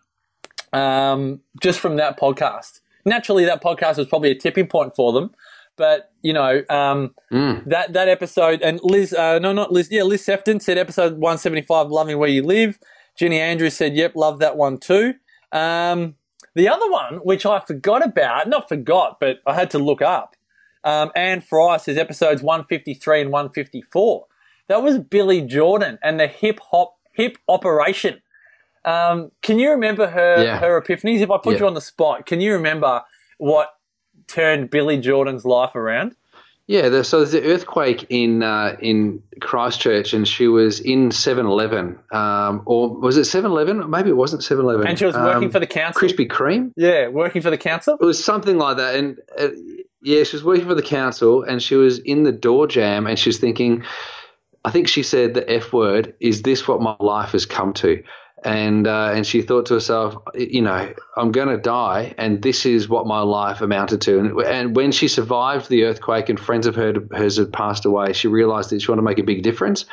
um, 0.72 1.40
just 1.60 1.80
from 1.80 1.96
that 1.96 2.16
podcast. 2.16 2.78
Naturally, 3.04 3.44
that 3.44 3.62
podcast 3.62 3.96
was 3.98 4.06
probably 4.06 4.30
a 4.30 4.34
tipping 4.34 4.66
point 4.66 4.94
for 4.94 5.12
them. 5.12 5.30
But, 5.76 6.10
you 6.20 6.32
know, 6.32 6.62
um, 6.68 7.14
Mm. 7.32 7.64
that 7.66 7.92
that 7.94 8.08
episode 8.08 8.60
and 8.60 8.80
Liz, 8.82 9.14
uh, 9.14 9.38
no, 9.38 9.52
not 9.52 9.72
Liz, 9.72 9.88
yeah, 9.90 10.02
Liz 10.02 10.24
Sefton 10.24 10.60
said 10.60 10.76
episode 10.76 11.18
one 11.18 11.38
seventy 11.38 11.62
five, 11.62 11.88
loving 11.88 12.18
where 12.18 12.28
you 12.28 12.42
live. 12.42 12.78
Jenny 13.16 13.40
Andrews 13.40 13.74
said, 13.74 13.94
"Yep, 13.96 14.12
love 14.14 14.38
that 14.40 14.56
one 14.56 14.76
too." 14.78 15.14
Um, 15.52 16.16
the 16.54 16.68
other 16.68 16.90
one, 16.90 17.16
which 17.22 17.46
I 17.46 17.60
forgot 17.60 18.04
about, 18.04 18.48
not 18.48 18.68
forgot, 18.68 19.18
but 19.20 19.38
I 19.46 19.54
had 19.54 19.70
to 19.70 19.78
look 19.78 20.02
up. 20.02 20.36
Um, 20.84 21.12
Anne 21.14 21.40
Fry 21.40 21.76
says 21.78 21.96
episodes 21.96 22.42
one 22.42 22.64
fifty 22.64 22.92
three 22.94 23.20
and 23.22 23.30
one 23.30 23.48
fifty 23.48 23.80
four. 23.80 24.26
That 24.68 24.82
was 24.82 24.98
Billie 24.98 25.42
Jordan 25.42 25.98
and 26.02 26.20
the 26.20 26.26
hip 26.26 26.60
hop 26.70 26.96
hip 27.12 27.38
operation. 27.48 28.20
Um, 28.84 29.30
can 29.42 29.58
you 29.58 29.70
remember 29.70 30.06
her 30.08 30.42
Yeah. 30.42 30.58
her 30.58 30.80
epiphanies? 30.80 31.20
If 31.20 31.30
I 31.30 31.38
put 31.38 31.54
Yeah. 31.54 31.60
you 31.60 31.66
on 31.66 31.74
the 31.74 31.80
spot, 31.80 32.26
can 32.26 32.40
you 32.40 32.52
remember 32.54 33.02
what 33.38 33.68
turned 34.26 34.70
Billie 34.70 34.98
Jordan's 34.98 35.44
life 35.44 35.74
around? 35.76 36.14
Yeah, 36.66 36.88
there, 36.88 37.02
so 37.02 37.18
there's 37.18 37.32
the 37.32 37.42
earthquake 37.52 38.06
in 38.10 38.44
uh, 38.44 38.76
in 38.80 39.20
Christchurch, 39.40 40.12
and 40.14 40.26
she 40.28 40.46
was 40.46 40.78
in 40.78 41.10
7-Eleven, 41.10 41.98
um, 42.12 42.62
or 42.64 42.88
was 42.94 43.16
it 43.16 43.22
7-Eleven? 43.26 43.90
Maybe 43.90 44.08
it 44.08 44.16
wasn't 44.16 44.42
7-Eleven. 44.42 44.86
And 44.86 44.96
she 44.96 45.04
was 45.04 45.16
working 45.16 45.46
Um, 45.46 45.50
for 45.50 45.58
the 45.58 45.66
council. 45.66 46.00
Krispy 46.00 46.28
Kreme. 46.28 46.70
Yeah, 46.76 47.08
working 47.08 47.42
for 47.42 47.50
the 47.50 47.58
council. 47.58 47.98
It 48.00 48.04
was 48.04 48.22
something 48.22 48.56
like 48.56 48.76
that, 48.76 48.94
and 48.94 49.18
uh, 49.36 49.48
yeah, 50.00 50.22
she 50.22 50.36
was 50.36 50.44
working 50.44 50.64
for 50.66 50.76
the 50.76 50.82
council, 50.82 51.42
and 51.42 51.60
she 51.60 51.74
was 51.74 51.98
in 51.98 52.22
the 52.22 52.30
door 52.32 52.68
jam, 52.68 53.08
and 53.08 53.18
she 53.18 53.28
was 53.30 53.38
thinking, 53.38 53.82
I 54.64 54.70
think 54.70 54.86
she 54.86 55.02
said 55.02 55.34
the 55.34 55.50
F 55.50 55.72
word. 55.72 56.14
Is 56.20 56.42
this 56.42 56.68
what 56.68 56.80
my 56.80 56.94
life 57.00 57.32
has 57.32 57.46
come 57.46 57.72
to? 57.74 58.00
And 58.42 58.86
uh, 58.86 59.12
and 59.14 59.26
she 59.26 59.42
thought 59.42 59.66
to 59.66 59.74
herself, 59.74 60.16
you 60.34 60.62
know, 60.62 60.94
I'm 61.16 61.30
going 61.30 61.48
to 61.48 61.58
die, 61.58 62.14
and 62.16 62.40
this 62.40 62.64
is 62.64 62.88
what 62.88 63.06
my 63.06 63.20
life 63.20 63.60
amounted 63.60 64.00
to. 64.02 64.18
And, 64.18 64.40
and 64.40 64.76
when 64.76 64.92
she 64.92 65.08
survived 65.08 65.68
the 65.68 65.84
earthquake, 65.84 66.30
and 66.30 66.40
friends 66.40 66.66
of 66.66 66.74
her, 66.76 66.94
hers 67.12 67.36
had 67.36 67.52
passed 67.52 67.84
away, 67.84 68.14
she 68.14 68.28
realised 68.28 68.70
that 68.70 68.80
she 68.80 68.90
wanted 68.90 69.02
to 69.02 69.04
make 69.04 69.18
a 69.18 69.24
big 69.24 69.42
difference. 69.42 69.84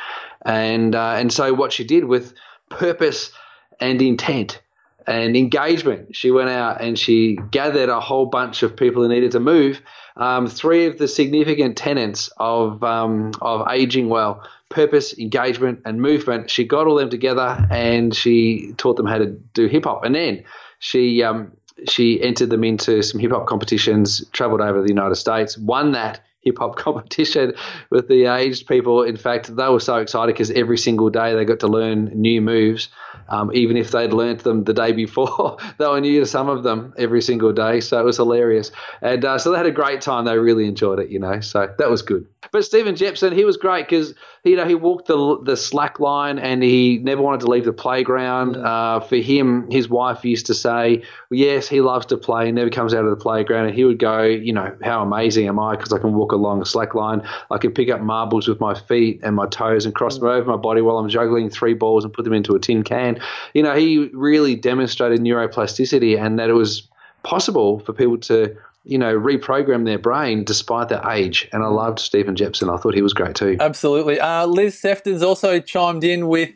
And 0.46 0.94
uh, 0.94 1.16
and 1.18 1.30
so 1.30 1.52
what 1.52 1.72
she 1.72 1.84
did 1.84 2.04
with 2.04 2.32
purpose 2.70 3.32
and 3.80 4.00
intent 4.00 4.60
and 5.06 5.36
engagement. 5.36 6.14
She 6.14 6.30
went 6.30 6.50
out 6.50 6.82
and 6.82 6.98
she 6.98 7.38
gathered 7.50 7.88
a 7.88 8.00
whole 8.00 8.26
bunch 8.26 8.62
of 8.62 8.76
people 8.76 9.02
who 9.02 9.08
needed 9.08 9.32
to 9.32 9.40
move. 9.40 9.80
Um, 10.16 10.46
three 10.46 10.86
of 10.86 10.98
the 10.98 11.08
significant 11.08 11.76
tenets 11.76 12.28
of 12.36 12.82
um, 12.84 13.32
of 13.40 13.68
aging 13.70 14.08
well: 14.08 14.42
purpose, 14.68 15.16
engagement, 15.18 15.80
and 15.84 16.00
movement. 16.00 16.50
She 16.50 16.64
got 16.64 16.86
all 16.86 16.96
them 16.96 17.10
together 17.10 17.66
and 17.70 18.14
she 18.14 18.72
taught 18.76 18.96
them 18.96 19.06
how 19.06 19.18
to 19.18 19.26
do 19.26 19.66
hip 19.66 19.84
hop. 19.84 20.04
And 20.04 20.14
then 20.14 20.44
she 20.78 21.22
um, 21.22 21.52
she 21.88 22.22
entered 22.22 22.50
them 22.50 22.64
into 22.64 23.02
some 23.02 23.20
hip 23.20 23.30
hop 23.30 23.46
competitions. 23.46 24.24
Travelled 24.32 24.60
over 24.60 24.82
the 24.82 24.88
United 24.88 25.16
States, 25.16 25.56
won 25.56 25.92
that 25.92 26.20
hip 26.40 26.58
hop 26.58 26.76
competition 26.76 27.54
with 27.90 28.08
the 28.08 28.26
aged 28.26 28.66
people. 28.66 29.02
In 29.02 29.16
fact, 29.16 29.54
they 29.54 29.68
were 29.68 29.80
so 29.80 29.96
excited 29.96 30.34
because 30.34 30.50
every 30.50 30.78
single 30.78 31.10
day 31.10 31.34
they 31.34 31.44
got 31.44 31.60
to 31.60 31.68
learn 31.68 32.06
new 32.06 32.40
moves, 32.40 32.88
um, 33.28 33.50
even 33.54 33.76
if 33.76 33.90
they'd 33.90 34.12
learnt 34.12 34.44
them 34.44 34.64
the 34.64 34.74
day 34.74 34.92
before. 34.92 35.56
they 35.78 35.86
were 35.86 36.00
new 36.00 36.20
to 36.20 36.26
some 36.26 36.48
of 36.48 36.62
them 36.62 36.94
every 36.98 37.22
single 37.22 37.52
day, 37.52 37.80
so 37.80 37.98
it 37.98 38.04
was 38.04 38.16
hilarious. 38.16 38.70
And 39.02 39.24
uh, 39.24 39.38
so 39.38 39.50
they 39.50 39.56
had 39.56 39.66
a 39.66 39.72
great 39.72 40.00
time. 40.00 40.24
They 40.24 40.38
really 40.38 40.66
enjoyed 40.66 40.98
it, 40.98 41.10
you 41.10 41.18
know. 41.18 41.40
So 41.40 41.72
that 41.78 41.90
was 41.90 42.02
good. 42.02 42.26
But 42.52 42.64
Stephen 42.64 42.96
Jepson, 42.96 43.32
he 43.32 43.44
was 43.44 43.56
great 43.56 43.88
because 43.88 44.14
you 44.44 44.56
know 44.56 44.64
he 44.64 44.74
walked 44.74 45.06
the 45.08 45.38
the 45.42 45.56
slack 45.56 46.00
line 46.00 46.38
and 46.38 46.62
he 46.62 46.98
never 46.98 47.20
wanted 47.20 47.40
to 47.40 47.46
leave 47.48 47.64
the 47.64 47.72
playground. 47.72 48.56
Uh, 48.56 49.00
for 49.00 49.16
him, 49.16 49.68
his 49.70 49.88
wife 49.88 50.24
used 50.24 50.46
to 50.46 50.54
say, 50.54 51.02
"Yes, 51.30 51.68
he 51.68 51.80
loves 51.80 52.06
to 52.06 52.16
play. 52.16 52.46
He 52.46 52.52
never 52.52 52.70
comes 52.70 52.94
out 52.94 53.04
of 53.04 53.10
the 53.10 53.16
playground." 53.16 53.66
And 53.66 53.74
he 53.74 53.84
would 53.84 53.98
go, 53.98 54.22
"You 54.22 54.52
know, 54.52 54.74
how 54.82 55.02
amazing 55.02 55.48
am 55.48 55.58
I? 55.58 55.76
Because 55.76 55.92
I 55.92 55.98
can 55.98 56.14
walk 56.14 56.32
along 56.32 56.62
a 56.62 56.64
slack 56.64 56.94
line. 56.94 57.22
I 57.50 57.58
can 57.58 57.72
pick 57.72 57.90
up 57.90 58.00
marbles 58.00 58.48
with 58.48 58.60
my 58.60 58.74
feet 58.74 59.20
and 59.22 59.34
my 59.34 59.46
toes 59.46 59.84
and 59.84 59.94
cross 59.94 60.18
them 60.18 60.28
over 60.28 60.48
my 60.48 60.56
body 60.56 60.80
while 60.80 60.98
I'm 60.98 61.08
juggling 61.08 61.50
three 61.50 61.74
balls 61.74 62.04
and 62.04 62.12
put 62.12 62.24
them 62.24 62.34
into 62.34 62.54
a 62.54 62.58
tin 62.58 62.82
can." 62.82 63.07
And, 63.08 63.20
you 63.54 63.62
know, 63.62 63.74
he 63.74 64.08
really 64.12 64.54
demonstrated 64.54 65.20
neuroplasticity 65.20 66.20
and 66.20 66.38
that 66.38 66.48
it 66.48 66.54
was 66.54 66.88
possible 67.22 67.80
for 67.80 67.92
people 67.92 68.18
to 68.18 68.56
you 68.84 68.96
know, 68.96 69.18
reprogram 69.18 69.84
their 69.84 69.98
brain 69.98 70.44
despite 70.44 70.88
their 70.88 71.06
age. 71.10 71.46
And 71.52 71.62
I 71.62 71.66
loved 71.66 71.98
Stephen 71.98 72.34
Jepson. 72.34 72.70
I 72.70 72.78
thought 72.78 72.94
he 72.94 73.02
was 73.02 73.12
great 73.12 73.36
too. 73.36 73.58
Absolutely. 73.60 74.18
Uh, 74.18 74.46
Liz 74.46 74.80
Sefton's 74.80 75.22
also 75.22 75.60
chimed 75.60 76.04
in 76.04 76.26
with 76.26 76.50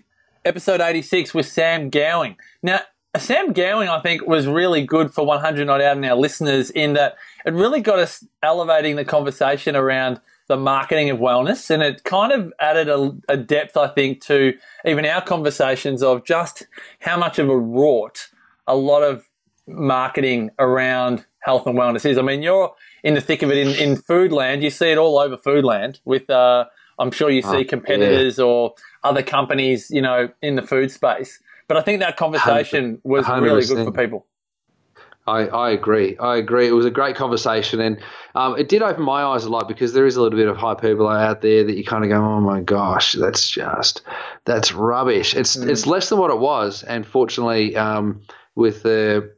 episode 0.44 0.80
86 0.80 1.34
with 1.34 1.46
Sam 1.46 1.90
Gowing. 1.90 2.36
Now, 2.62 2.80
Sam 3.18 3.52
Gowing, 3.52 3.90
I 3.90 4.00
think, 4.00 4.26
was 4.26 4.46
really 4.46 4.86
good 4.86 5.12
for 5.12 5.26
100 5.26 5.66
Not 5.66 5.82
Out 5.82 5.96
and 5.96 6.06
our 6.06 6.16
listeners 6.16 6.70
in 6.70 6.94
that 6.94 7.16
it 7.44 7.52
really 7.52 7.82
got 7.82 7.98
us 7.98 8.24
elevating 8.42 8.96
the 8.96 9.04
conversation 9.04 9.76
around 9.76 10.18
the 10.48 10.56
marketing 10.56 11.10
of 11.10 11.18
wellness. 11.18 11.70
And 11.70 11.82
it 11.82 12.04
kind 12.04 12.32
of 12.32 12.52
added 12.60 12.88
a, 12.88 13.16
a 13.28 13.36
depth, 13.36 13.76
I 13.76 13.88
think, 13.88 14.20
to 14.26 14.54
even 14.84 15.06
our 15.06 15.22
conversations 15.22 16.02
of 16.02 16.24
just 16.24 16.66
how 17.00 17.16
much 17.16 17.38
of 17.38 17.48
a 17.48 17.52
rort 17.52 18.28
a 18.66 18.76
lot 18.76 19.02
of 19.02 19.24
marketing 19.66 20.50
around 20.58 21.24
health 21.40 21.66
and 21.66 21.76
wellness 21.76 22.04
is. 22.04 22.18
I 22.18 22.22
mean, 22.22 22.42
you're 22.42 22.74
in 23.02 23.14
the 23.14 23.20
thick 23.20 23.42
of 23.42 23.50
it 23.50 23.58
in, 23.58 23.68
in 23.68 23.96
food 23.96 24.32
land. 24.32 24.62
You 24.62 24.70
see 24.70 24.90
it 24.90 24.98
all 24.98 25.18
over 25.18 25.36
food 25.36 25.64
land 25.64 26.00
with, 26.04 26.28
uh, 26.30 26.66
I'm 26.98 27.10
sure 27.10 27.30
you 27.30 27.42
see 27.42 27.48
Oh, 27.48 27.64
competitors 27.64 28.38
or 28.38 28.74
other 29.02 29.22
companies, 29.22 29.90
you 29.90 30.02
know, 30.02 30.28
in 30.40 30.56
the 30.56 30.62
food 30.62 30.90
space. 30.90 31.40
But 31.68 31.76
I 31.76 31.80
think 31.80 32.00
that 32.00 32.16
conversation 32.16 33.00
was 33.02 33.26
really 33.28 33.64
good 33.64 33.84
for 33.84 33.92
people. 33.92 34.26
I, 35.26 35.46
I 35.46 35.70
agree. 35.70 36.16
I 36.18 36.36
agree. 36.36 36.66
It 36.66 36.72
was 36.72 36.86
a 36.86 36.90
great 36.90 37.14
conversation, 37.14 37.80
and 37.80 38.00
um, 38.34 38.58
it 38.58 38.68
did 38.68 38.82
open 38.82 39.04
my 39.04 39.22
eyes 39.22 39.44
a 39.44 39.50
lot 39.50 39.68
because 39.68 39.92
there 39.92 40.04
is 40.06 40.16
a 40.16 40.22
little 40.22 40.36
bit 40.36 40.48
of 40.48 40.56
hyperbole 40.56 41.14
out 41.14 41.42
there 41.42 41.62
that 41.62 41.76
you 41.76 41.84
kind 41.84 42.02
of 42.02 42.10
go, 42.10 42.16
"Oh 42.16 42.40
my 42.40 42.60
gosh, 42.60 43.12
that's 43.12 43.48
just 43.48 44.02
that's 44.44 44.72
rubbish." 44.72 45.34
It's 45.34 45.54
it's 45.54 45.86
less 45.86 46.08
than 46.08 46.18
what 46.18 46.30
it 46.32 46.38
was, 46.38 46.82
and 46.82 47.06
fortunately, 47.06 47.76
um, 47.76 48.22
with 48.56 48.82
the 48.82 49.32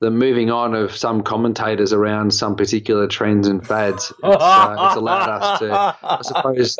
the 0.00 0.10
moving 0.10 0.50
on 0.50 0.74
of 0.74 0.94
some 0.94 1.22
commentators 1.22 1.92
around 1.92 2.32
some 2.32 2.54
particular 2.54 3.06
trends 3.06 3.48
and 3.48 3.66
fads, 3.66 4.12
it's, 4.22 4.42
uh, 4.42 4.76
it's 4.78 4.96
allowed 4.96 5.28
us 5.28 5.58
to, 5.60 5.96
I 6.02 6.18
suppose, 6.22 6.76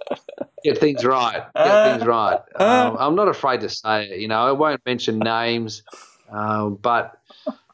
get 0.63 0.79
things 0.79 1.03
right. 1.05 1.43
Get 1.55 1.93
things 1.93 2.07
right. 2.07 2.41
Um, 2.57 2.97
I'm 2.99 3.15
not 3.15 3.29
afraid 3.29 3.61
to 3.61 3.69
say 3.69 4.09
it. 4.09 4.21
You 4.21 4.29
know, 4.29 4.41
I 4.41 4.53
won't 4.53 4.81
mention 4.85 5.19
names, 5.19 5.83
um, 6.31 6.77
but 6.77 7.16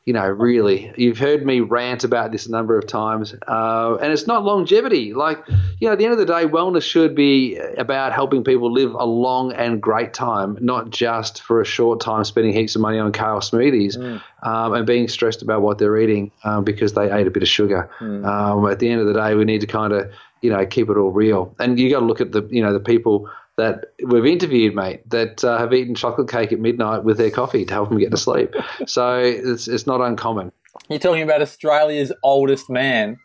you 0.04 0.12
know, 0.12 0.26
really, 0.26 0.92
you've 0.96 1.18
heard 1.18 1.46
me 1.46 1.60
rant 1.60 2.02
about 2.02 2.32
this 2.32 2.46
a 2.46 2.50
number 2.50 2.76
of 2.76 2.88
times, 2.88 3.34
uh, 3.46 3.96
and 4.02 4.12
it's 4.12 4.26
not 4.26 4.42
longevity. 4.42 5.14
Like, 5.14 5.38
you 5.78 5.86
know, 5.86 5.92
at 5.92 5.98
the 5.98 6.04
end 6.04 6.12
of 6.12 6.18
the 6.18 6.26
day, 6.26 6.44
wellness 6.44 6.82
should 6.82 7.14
be 7.14 7.56
about 7.78 8.12
helping 8.12 8.42
people 8.42 8.72
live 8.72 8.94
a 8.94 9.04
long 9.04 9.52
and 9.52 9.80
great 9.80 10.12
time, 10.12 10.58
not 10.60 10.90
just 10.90 11.42
for 11.42 11.60
a 11.60 11.64
short 11.64 12.00
time 12.00 12.24
spending 12.24 12.52
heaps 12.52 12.74
of 12.74 12.80
money 12.80 12.98
on 12.98 13.12
kale 13.12 13.38
smoothies 13.38 13.96
um, 14.42 14.74
and 14.74 14.86
being 14.86 15.06
stressed 15.06 15.40
about 15.40 15.62
what 15.62 15.78
they're 15.78 15.96
eating 15.96 16.32
um, 16.42 16.64
because 16.64 16.94
they 16.94 17.08
ate 17.12 17.28
a 17.28 17.30
bit 17.30 17.44
of 17.44 17.48
sugar. 17.48 17.88
Um, 18.24 18.66
at 18.66 18.80
the 18.80 18.88
end 18.88 19.00
of 19.00 19.06
the 19.06 19.14
day, 19.14 19.36
we 19.36 19.44
need 19.44 19.60
to 19.60 19.68
kind 19.68 19.92
of, 19.92 20.10
you 20.40 20.50
know, 20.50 20.66
keep 20.66 20.90
it 20.90 20.96
all 20.96 21.12
real. 21.12 21.54
And 21.60 21.78
you 21.78 21.88
got 21.90 22.00
to 22.00 22.06
look 22.06 22.20
at 22.20 22.32
the, 22.32 22.42
you 22.50 22.60
know, 22.60 22.72
the 22.72 22.80
people 22.80 23.30
that 23.56 23.92
we've 24.04 24.26
interviewed, 24.26 24.74
mate, 24.74 25.08
that 25.10 25.44
uh, 25.44 25.58
have 25.58 25.72
eaten 25.74 25.94
chocolate 25.94 26.28
cake 26.30 26.52
at 26.52 26.60
midnight 26.60 27.04
with 27.04 27.18
their 27.18 27.30
coffee 27.30 27.64
to 27.64 27.72
help 27.74 27.90
them 27.90 27.98
get 27.98 28.10
to 28.10 28.16
sleep. 28.16 28.54
so 28.86 29.18
it's, 29.18 29.68
it's 29.68 29.86
not 29.86 30.00
uncommon. 30.00 30.52
You're 30.88 30.98
talking 30.98 31.22
about 31.22 31.42
Australia's 31.42 32.12
oldest 32.22 32.70
man, 32.70 33.18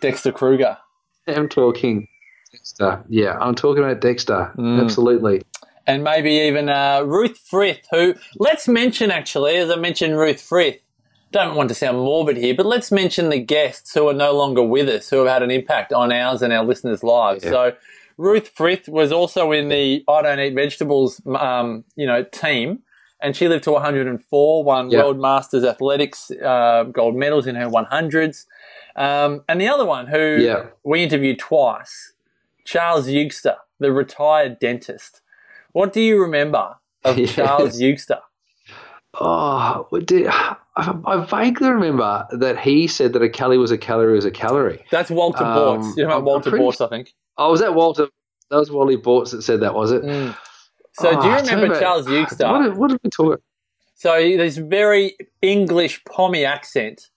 Dexter 0.00 0.32
Kruger. 0.32 0.78
I'm 1.26 1.48
talking 1.48 2.06
Dexter. 2.52 3.04
Yeah, 3.08 3.36
I'm 3.40 3.54
talking 3.54 3.82
about 3.82 4.00
Dexter. 4.00 4.52
Mm. 4.56 4.82
Absolutely. 4.82 5.42
and 5.86 6.04
maybe 6.04 6.30
even 6.32 6.68
uh, 6.68 7.02
Ruth 7.04 7.38
Frith, 7.38 7.86
who 7.90 8.14
let's 8.38 8.68
mention 8.68 9.10
actually, 9.10 9.56
as 9.56 9.70
I 9.70 9.76
mentioned, 9.76 10.16
Ruth 10.16 10.40
Frith. 10.40 10.80
Don't 11.32 11.56
want 11.56 11.68
to 11.70 11.74
sound 11.74 11.98
morbid 11.98 12.36
here, 12.36 12.54
but 12.54 12.66
let's 12.66 12.92
mention 12.92 13.30
the 13.30 13.40
guests 13.40 13.92
who 13.92 14.08
are 14.08 14.14
no 14.14 14.32
longer 14.32 14.62
with 14.62 14.88
us, 14.88 15.10
who 15.10 15.18
have 15.18 15.26
had 15.26 15.42
an 15.42 15.50
impact 15.50 15.92
on 15.92 16.12
ours 16.12 16.40
and 16.40 16.52
our 16.52 16.64
listeners' 16.64 17.02
lives. 17.02 17.44
Yeah. 17.44 17.50
So, 17.50 17.72
Ruth 18.18 18.48
Frith 18.48 18.88
was 18.88 19.12
also 19.12 19.52
in 19.52 19.68
the 19.68 20.02
I 20.08 20.22
Don't 20.22 20.40
Eat 20.40 20.54
Vegetables, 20.54 21.20
um, 21.26 21.84
you 21.96 22.06
know, 22.06 22.22
team, 22.24 22.80
and 23.20 23.36
she 23.36 23.48
lived 23.48 23.64
to 23.64 23.72
104, 23.72 24.64
won 24.64 24.90
Yeah. 24.90 25.02
World 25.02 25.18
Masters 25.20 25.64
Athletics 25.64 26.30
uh, 26.30 26.84
gold 26.84 27.14
medals 27.16 27.46
in 27.46 27.54
her 27.56 27.68
100s. 27.68 28.46
Um, 28.96 29.44
and 29.48 29.60
the 29.60 29.68
other 29.68 29.84
one 29.84 30.06
who 30.06 30.38
Yeah. 30.40 30.66
we 30.84 31.02
interviewed 31.02 31.38
twice, 31.38 32.12
Charles 32.64 33.08
Eugster, 33.08 33.56
the 33.78 33.92
retired 33.92 34.58
dentist. 34.58 35.20
What 35.72 35.92
do 35.92 36.00
you 36.00 36.18
remember 36.20 36.76
of 37.04 37.18
Yes. 37.18 37.34
Charles 37.34 37.80
Eugster? 37.80 38.20
Oh, 39.18 39.86
what 39.90 40.06
did, 40.06 40.26
I, 40.76 40.94
I 41.06 41.24
vaguely 41.24 41.70
remember 41.70 42.26
that 42.32 42.58
he 42.58 42.86
said 42.86 43.12
that 43.14 43.22
a 43.22 43.28
calorie 43.28 43.58
was 43.58 43.70
a 43.70 43.78
calorie 43.78 44.14
was 44.14 44.24
a 44.26 44.30
calorie. 44.30 44.84
That's 44.90 45.10
Walter 45.10 45.44
Um, 45.44 45.56
Bortz. 45.82 45.96
You 45.96 46.04
know 46.06 46.10
I'm- 46.14 46.24
Walter 46.24 46.50
pretty- 46.50 46.64
Bortz, 46.64 46.84
I 46.84 46.88
think. 46.88 47.12
Oh, 47.38 47.50
was 47.50 47.60
that 47.60 47.74
Walter? 47.74 48.08
That 48.50 48.56
was 48.58 48.70
Wally 48.70 48.96
Bortz 48.96 49.30
that 49.32 49.42
said 49.42 49.60
that, 49.60 49.74
was 49.74 49.90
it? 49.92 50.02
Mm. 50.02 50.36
So 50.92 51.10
do 51.12 51.18
Oh, 51.18 51.24
you 51.24 51.36
remember 51.36 51.66
about- 51.66 51.80
Charles 51.80 52.06
Eugster? 52.06 52.50
What, 52.50 52.62
did- 52.62 52.76
what 52.76 52.90
did 52.90 53.00
we 53.02 53.10
talk 53.10 53.26
about? 53.26 53.42
So 53.94 54.18
he- 54.20 54.36
this 54.36 54.56
very 54.58 55.16
English 55.42 56.04
pommy 56.04 56.44
accent, 56.44 57.08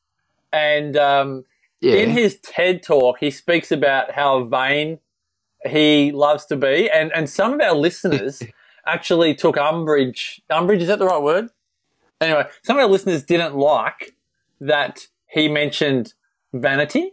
and 0.54 0.96
um, 0.98 1.44
Yeah. 1.82 1.96
in 1.96 2.10
his 2.12 2.40
TED 2.42 2.82
talk, 2.84 3.20
he 3.20 3.30
speaks 3.32 3.72
about 3.72 4.12
how 4.12 4.44
vain 4.44 5.00
he 5.68 6.12
loves 6.14 6.46
to 6.48 6.56
be, 6.56 6.90
and 6.90 7.12
and 7.14 7.30
some 7.30 7.54
of 7.54 7.60
our 7.62 7.76
listeners 7.76 8.42
actually 8.86 9.36
took 9.36 9.58
umbrage. 9.58 10.42
Umbrage 10.50 10.82
is 10.82 10.88
that 10.88 11.00
the 11.00 11.06
right 11.06 11.22
word? 11.22 11.50
Anyway, 12.22 12.46
some 12.64 12.78
of 12.78 12.84
our 12.84 12.90
listeners 12.90 13.24
didn't 13.24 13.56
like 13.56 14.16
that 14.60 15.08
he 15.28 15.48
mentioned 15.48 16.14
vanity, 16.54 17.12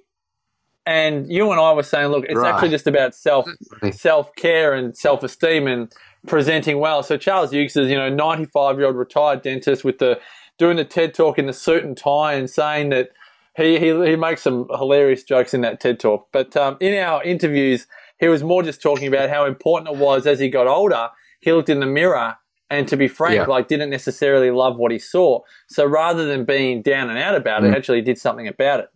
and 0.84 1.30
you 1.30 1.50
and 1.50 1.60
I 1.60 1.72
were 1.72 1.82
saying, 1.82 2.08
look, 2.08 2.24
it's 2.24 2.34
Right. 2.36 2.52
actually 2.52 2.70
just 2.70 2.86
about 2.86 3.14
self 3.14 3.46
self 3.92 4.34
care 4.36 4.72
and 4.72 4.96
self 4.96 5.22
esteem 5.22 5.66
and 5.66 5.92
presenting 6.26 6.78
well. 6.78 7.02
So 7.02 7.16
Charles 7.16 7.50
Hughes 7.52 7.76
is, 7.76 7.90
you 7.90 7.96
know, 7.96 8.08
ninety 8.08 8.46
five 8.46 8.78
year 8.78 8.86
old 8.86 8.96
retired 8.96 9.42
dentist 9.42 9.84
with 9.84 9.98
the 9.98 10.20
doing 10.58 10.76
the 10.76 10.84
TED 10.84 11.14
talk 11.14 11.38
in 11.38 11.46
the 11.46 11.52
suit 11.52 11.84
and 11.84 11.96
tie 11.96 12.34
and 12.34 12.48
saying 12.48 12.90
that 12.90 13.10
he 13.56 13.78
he, 13.78 13.86
he 14.06 14.16
makes 14.16 14.42
some 14.42 14.66
hilarious 14.70 15.22
jokes 15.22 15.54
in 15.54 15.60
that 15.62 15.80
TED 15.80 16.00
talk. 16.00 16.28
But 16.32 16.56
um, 16.56 16.76
in 16.80 16.94
our 16.98 17.22
interviews, 17.22 17.86
he 18.18 18.28
was 18.28 18.42
more 18.42 18.62
just 18.62 18.80
talking 18.82 19.08
about 19.08 19.28
how 19.30 19.44
important 19.44 19.94
it 19.94 19.98
was 19.98 20.26
as 20.26 20.40
he 20.40 20.48
got 20.48 20.66
older. 20.66 21.10
He 21.40 21.52
looked 21.52 21.68
in 21.68 21.80
the 21.80 21.86
mirror 21.86 22.36
and 22.70 22.88
to 22.88 22.96
be 22.96 23.08
frank, 23.08 23.36
Yeah. 23.36 23.44
like 23.46 23.68
didn't 23.68 23.90
necessarily 23.90 24.50
love 24.50 24.78
what 24.78 24.90
he 24.92 24.98
saw. 24.98 25.40
So 25.68 25.84
rather 25.84 26.26
than 26.26 26.44
being 26.44 26.82
down 26.82 27.08
and 27.10 27.18
out 27.18 27.34
about 27.34 27.62
it, 27.64 27.70
Mm. 27.72 27.76
actually 27.76 28.00
did 28.02 28.18
something 28.18 28.48
about 28.48 28.80
it. 28.80 28.90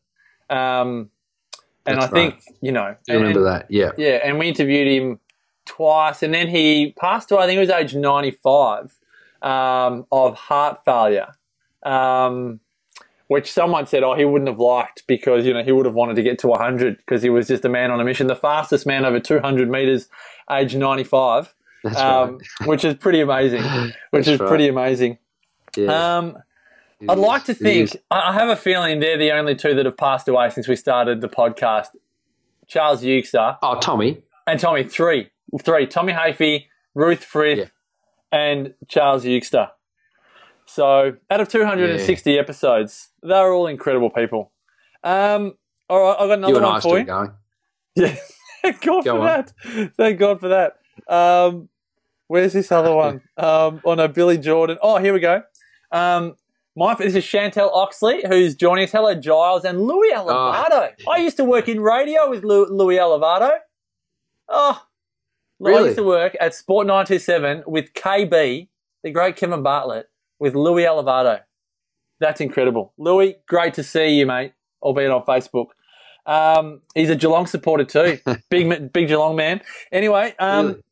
Um, 0.54 1.10
and 1.86 2.00
That's 2.00 2.06
I 2.06 2.08
think 2.08 2.42
you 2.60 2.72
know, 2.72 2.94
I 3.08 3.12
remember 3.12 3.38
and- 3.40 3.46
that. 3.48 3.66
Yeah. 3.70 3.92
yeah, 3.96 4.18
and 4.24 4.38
we 4.38 4.48
interviewed 4.48 4.88
him 4.88 5.20
twice, 5.66 6.22
and 6.22 6.34
then 6.34 6.48
he 6.48 6.92
passed 6.98 7.30
away. 7.30 7.42
I 7.44 7.46
think 7.46 7.54
he 7.56 7.60
was 7.60 7.70
age 7.70 7.94
ninety-five 7.94 8.92
um, 9.42 10.04
of 10.12 10.34
heart 10.36 10.84
failure, 10.84 11.28
um, 11.84 12.60
which 13.28 13.50
someone 13.50 13.86
said, 13.86 14.02
"Oh, 14.02 14.14
he 14.14 14.24
wouldn't 14.24 14.48
have 14.48 14.58
liked 14.58 15.04
because 15.06 15.46
you 15.46 15.54
know 15.54 15.62
he 15.62 15.72
would 15.72 15.86
have 15.86 15.94
wanted 15.94 16.16
to 16.16 16.22
get 16.22 16.38
to 16.40 16.52
hundred 16.52 16.98
because 16.98 17.22
he 17.22 17.30
was 17.30 17.46
just 17.48 17.64
a 17.64 17.68
man 17.68 17.90
on 17.90 18.00
a 18.00 18.04
mission, 18.04 18.26
the 18.26 18.34
fastest 18.36 18.86
man 18.86 19.04
over 19.04 19.20
two 19.20 19.38
hundred 19.40 19.70
meters, 19.70 20.08
age 20.50 20.74
ninety-five, 20.76 21.54
Um, 21.96 22.38
which 22.66 22.84
is 22.84 22.94
pretty 22.94 23.20
amazing. 23.20 23.62
Which 24.10 24.26
That's 24.26 24.28
is 24.28 24.40
right. 24.40 24.48
pretty 24.48 24.68
amazing. 24.68 25.18
Yeah. 25.76 26.16
Um, 26.18 26.36
I'd 27.08 27.16
is. 27.16 27.24
like 27.24 27.44
to 27.44 27.54
think. 27.54 27.96
I 28.10 28.32
have 28.34 28.48
a 28.50 28.56
feeling 28.56 29.00
they're 29.00 29.16
the 29.16 29.32
only 29.32 29.54
two 29.54 29.74
that 29.74 29.86
have 29.86 29.96
passed 29.96 30.28
away 30.28 30.50
since 30.50 30.68
we 30.68 30.76
started 30.76 31.20
the 31.22 31.28
podcast. 31.28 31.86
Charles 32.66 33.02
Eugster 33.02 33.56
Oh, 33.62 33.78
Tommy. 33.80 34.22
and 34.46 34.60
Tommy, 34.60 34.84
three. 34.84 35.30
Three. 35.62 35.86
Tommy 35.86 36.12
Hafey, 36.12 36.66
Ruth 36.94 37.24
Frith, 37.24 37.58
Yeah. 37.58 37.64
and 38.30 38.74
Charles 38.86 39.24
Eugster. 39.24 39.70
So, 40.66 41.14
out 41.30 41.40
of 41.40 41.48
260 41.48 42.38
episodes, 42.38 43.08
they're 43.22 43.52
all 43.52 43.66
incredible 43.66 44.10
people. 44.10 44.52
Um, 45.02 45.54
all 45.88 46.00
right, 46.02 46.16
I've 46.20 46.28
got 46.28 46.38
another 46.38 46.54
You 46.54 46.60
one 46.62 46.80
for 46.80 46.98
you. 46.98 47.04
going. 47.04 47.32
Yeah. 47.96 48.14
Thank 48.62 48.82
God 48.82 49.04
Go 49.04 49.14
for 49.16 49.20
on. 49.20 49.26
that. 49.26 49.92
Thank 49.96 50.18
God 50.20 50.38
for 50.38 50.48
that. 50.48 50.76
Um, 51.08 51.68
where's 52.28 52.52
this 52.52 52.70
other 52.72 52.94
one? 52.94 53.22
Um, 53.36 53.80
oh 53.84 53.94
no, 53.94 54.06
Billie 54.06 54.36
Jordan. 54.36 54.76
Oh, 54.82 54.98
here 54.98 55.14
we 55.14 55.20
go. 55.20 55.42
Um, 55.92 56.36
my 56.76 56.94
this 56.94 57.14
is 57.14 57.24
Chantel 57.24 57.70
Oxley 57.72 58.22
who's 58.28 58.54
joining 58.54 58.84
us. 58.84 58.92
Hello, 58.92 59.14
Giles 59.14 59.64
and 59.64 59.80
Louis 59.82 60.12
Elevato. 60.12 60.90
I 61.10 61.16
used 61.18 61.38
to 61.38 61.44
work 61.44 61.68
in 61.68 61.80
radio 61.80 62.28
with 62.28 62.44
Lou, 62.44 62.66
Louis 62.66 62.96
Elevato. 62.96 63.52
Oh, 64.48 64.82
really? 65.58 65.78
I 65.78 65.84
used 65.86 65.96
to 65.96 66.04
work 66.04 66.36
at 66.40 66.54
Sport 66.54 66.86
927 66.86 67.64
with 67.66 67.92
KB, 67.94 68.68
the 69.02 69.10
great 69.10 69.36
Kevin 69.36 69.62
Bartlett, 69.62 70.10
with 70.38 70.54
Louis 70.54 70.84
Elevato. 70.84 71.40
That's 72.20 72.40
incredible. 72.40 72.92
Louis, 72.98 73.36
great 73.46 73.74
to 73.74 73.82
see 73.82 74.18
you, 74.18 74.26
mate, 74.26 74.52
albeit 74.82 75.10
on 75.10 75.22
Facebook. 75.22 75.68
Um, 76.26 76.82
he's 76.94 77.10
a 77.10 77.16
Geelong 77.16 77.46
supporter 77.46 77.84
too. 77.84 78.18
big, 78.50 78.92
big 78.92 79.08
Geelong 79.08 79.36
man. 79.36 79.62
Anyway, 79.90 80.34
um, 80.38 80.66
Really? 80.66 80.82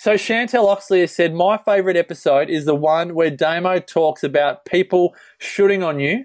So 0.00 0.14
Chantel 0.14 0.66
Oxley 0.66 1.00
has 1.00 1.14
said, 1.14 1.34
My 1.34 1.58
favourite 1.58 1.94
episode 1.94 2.48
is 2.48 2.64
the 2.64 2.74
one 2.74 3.14
where 3.14 3.28
Damo 3.28 3.80
talks 3.80 4.24
about 4.24 4.64
people 4.64 5.14
shooting 5.36 5.82
on 5.82 6.00
you 6.00 6.24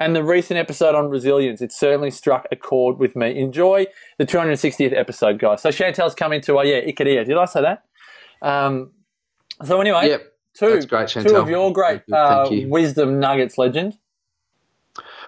and 0.00 0.16
the 0.16 0.24
recent 0.24 0.58
episode 0.58 0.96
on 0.96 1.08
resilience. 1.08 1.62
It 1.62 1.70
certainly 1.70 2.10
struck 2.10 2.48
a 2.50 2.56
chord 2.56 2.98
with 2.98 3.14
me. 3.14 3.38
Enjoy 3.38 3.86
the 4.18 4.26
260th 4.26 4.92
episode, 4.98 5.38
guys. 5.38 5.62
So 5.62 5.68
Chantel's 5.68 6.16
coming 6.16 6.40
to, 6.40 6.58
oh 6.58 6.62
yeah, 6.62 6.80
Ikadia. 6.80 7.24
Did 7.24 7.38
I 7.38 7.44
say 7.44 7.62
that? 7.62 7.84
Um, 8.42 8.90
so 9.64 9.80
anyway, 9.80 10.08
Yep. 10.08 10.32
two, 10.54 10.82
great, 10.88 11.08
two 11.10 11.36
of 11.36 11.48
your 11.48 11.72
great 11.72 12.02
uh, 12.12 12.48
you. 12.50 12.68
wisdom 12.68 13.20
nuggets 13.20 13.56
legend. 13.56 13.96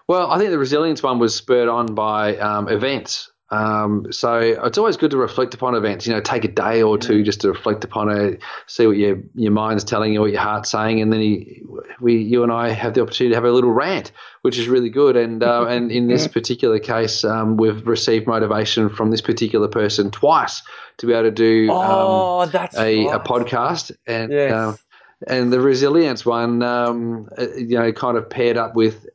Well, 0.08 0.32
I 0.32 0.38
think 0.38 0.50
the 0.50 0.58
resilience 0.58 1.00
one 1.00 1.20
was 1.20 1.32
spurred 1.32 1.68
on 1.68 1.94
by 1.94 2.38
um, 2.38 2.68
events. 2.68 3.30
Um, 3.54 4.12
so 4.12 4.38
it's 4.38 4.78
always 4.78 4.96
good 4.96 5.10
to 5.12 5.16
reflect 5.16 5.54
upon 5.54 5.74
events. 5.74 6.06
You 6.06 6.14
know, 6.14 6.20
take 6.20 6.44
a 6.44 6.48
day 6.48 6.82
or 6.82 6.98
two 6.98 7.22
just 7.22 7.40
to 7.42 7.48
reflect 7.48 7.84
upon 7.84 8.08
it, 8.10 8.42
see 8.66 8.86
what 8.86 8.96
your 8.96 9.18
your 9.34 9.52
mind's 9.52 9.84
telling 9.84 10.12
you, 10.12 10.20
what 10.20 10.32
your 10.32 10.40
heart's 10.40 10.70
saying, 10.70 11.00
and 11.00 11.12
then 11.12 11.20
you, 11.20 11.84
we, 12.00 12.16
you 12.16 12.42
and 12.42 12.52
I 12.52 12.70
have 12.70 12.94
the 12.94 13.02
opportunity 13.02 13.30
to 13.30 13.36
have 13.36 13.44
a 13.44 13.52
little 13.52 13.70
rant, 13.72 14.12
which 14.42 14.58
is 14.58 14.68
really 14.68 14.90
good. 14.90 15.16
And 15.16 15.42
uh, 15.42 15.66
and 15.68 15.92
in 15.92 16.08
this 16.08 16.26
particular 16.26 16.78
case, 16.78 17.24
um, 17.24 17.56
we've 17.56 17.86
received 17.86 18.26
motivation 18.26 18.88
from 18.88 19.10
this 19.10 19.20
particular 19.20 19.68
person 19.68 20.10
twice 20.10 20.62
to 20.98 21.06
be 21.06 21.12
able 21.12 21.24
to 21.24 21.30
do 21.30 21.70
um, 21.70 21.76
Oh, 21.80 22.46
that's 22.46 22.76
a, 22.78 23.06
a 23.08 23.18
podcast 23.20 23.92
and 24.06 24.32
Yes. 24.32 24.52
um, 24.52 24.78
and 25.26 25.52
the 25.52 25.60
resilience 25.60 26.26
one 26.26 26.62
um, 26.62 27.28
uh, 27.38 27.46
you 27.56 27.78
know 27.78 27.92
kind 27.92 28.16
of 28.16 28.28
paired 28.28 28.56
up 28.56 28.74
with 28.74 29.06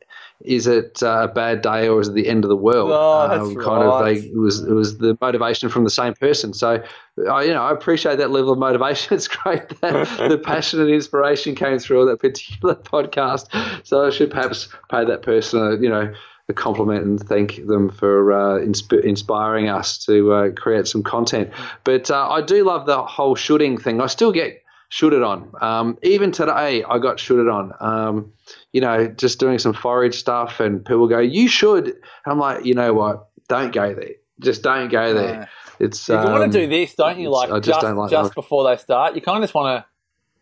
is 0.45 0.67
it 0.67 1.03
uh, 1.03 1.27
a 1.29 1.33
bad 1.33 1.61
day 1.61 1.87
or 1.89 1.99
is 1.99 2.07
it 2.07 2.13
the 2.13 2.27
end 2.27 2.45
of 2.45 2.49
the 2.49 2.55
world 2.55 2.91
Oh, 2.93 3.27
that's 3.27 3.65
kind 3.65 3.83
right. 3.83 3.99
of 3.99 4.05
they 4.05 4.15
it 4.29 4.37
was 4.37 4.61
it 4.63 4.71
was 4.71 4.97
the 4.97 5.17
motivation 5.19 5.67
from 5.69 5.83
the 5.83 5.89
same 5.89 6.13
person 6.13 6.53
so 6.53 6.81
I 7.29 7.43
you 7.43 7.53
know 7.53 7.61
I 7.63 7.71
appreciate 7.71 8.17
that 8.19 8.31
level 8.31 8.53
of 8.53 8.59
motivation 8.59 9.13
it's 9.17 9.27
great 9.27 9.67
that 9.81 10.29
the 10.29 10.37
passion 10.43 10.79
and 10.79 10.89
inspiration 10.89 11.55
came 11.55 11.77
through 11.79 12.01
on 12.01 12.07
that 12.07 12.19
particular 12.19 12.75
podcast 12.93 13.47
so 13.85 14.05
I 14.05 14.09
should 14.11 14.31
perhaps 14.31 14.69
pay 14.89 15.03
that 15.05 15.21
person 15.23 15.59
a, 15.61 15.75
you 15.75 15.89
know 15.89 16.13
a 16.47 16.53
compliment 16.53 17.03
and 17.05 17.19
thank 17.19 17.67
them 17.67 17.89
for 17.91 18.33
uh, 18.33 18.59
insp- 18.59 19.03
inspiring 19.03 19.69
us 19.69 19.99
to 20.05 20.33
uh, 20.33 20.49
create 20.53 20.87
some 20.87 21.03
content. 21.03 21.51
But 21.83 22.09
uh, 22.09 22.27
I 22.27 22.41
do 22.41 22.63
love 22.63 22.87
the 22.87 23.03
whole 23.03 23.35
shooting 23.35 23.77
thing. 23.77 24.01
I 24.01 24.07
still 24.07 24.31
get 24.31 24.63
shooted 24.89 25.23
on. 25.23 25.51
Um, 25.61 25.97
even 26.03 26.31
today, 26.31 26.83
I 26.83 26.97
got 26.99 27.19
shooted 27.19 27.47
on. 27.47 27.73
Um, 27.79 28.33
you 28.73 28.81
know, 28.81 29.07
just 29.07 29.39
doing 29.39 29.59
some 29.59 29.73
forage 29.73 30.15
stuff, 30.15 30.59
and 30.59 30.83
people 30.83 31.07
go, 31.07 31.19
"You 31.19 31.47
should." 31.47 31.95
I'm 32.25 32.39
like, 32.39 32.65
you 32.65 32.73
know 32.73 32.93
what? 32.93 33.27
Don't 33.47 33.71
go 33.73 33.93
there. 33.93 34.11
Just 34.39 34.61
don't 34.63 34.89
go 34.89 35.13
there. 35.13 35.33
Yeah. 35.33 35.45
It's 35.79 36.09
You 36.09 36.15
um, 36.15 36.31
want 36.33 36.51
to 36.51 36.59
do 36.59 36.67
this, 36.67 36.93
don't 36.95 37.19
you? 37.19 37.29
Like 37.29 37.49
I 37.49 37.59
just 37.59 37.65
just 37.67 37.75
just, 37.77 37.81
don't 37.81 37.95
like 37.97 38.11
that. 38.11 38.35
before 38.35 38.69
they 38.69 38.77
start, 38.77 39.15
you 39.15 39.21
kind 39.21 39.37
of 39.37 39.43
just 39.43 39.53
want 39.53 39.83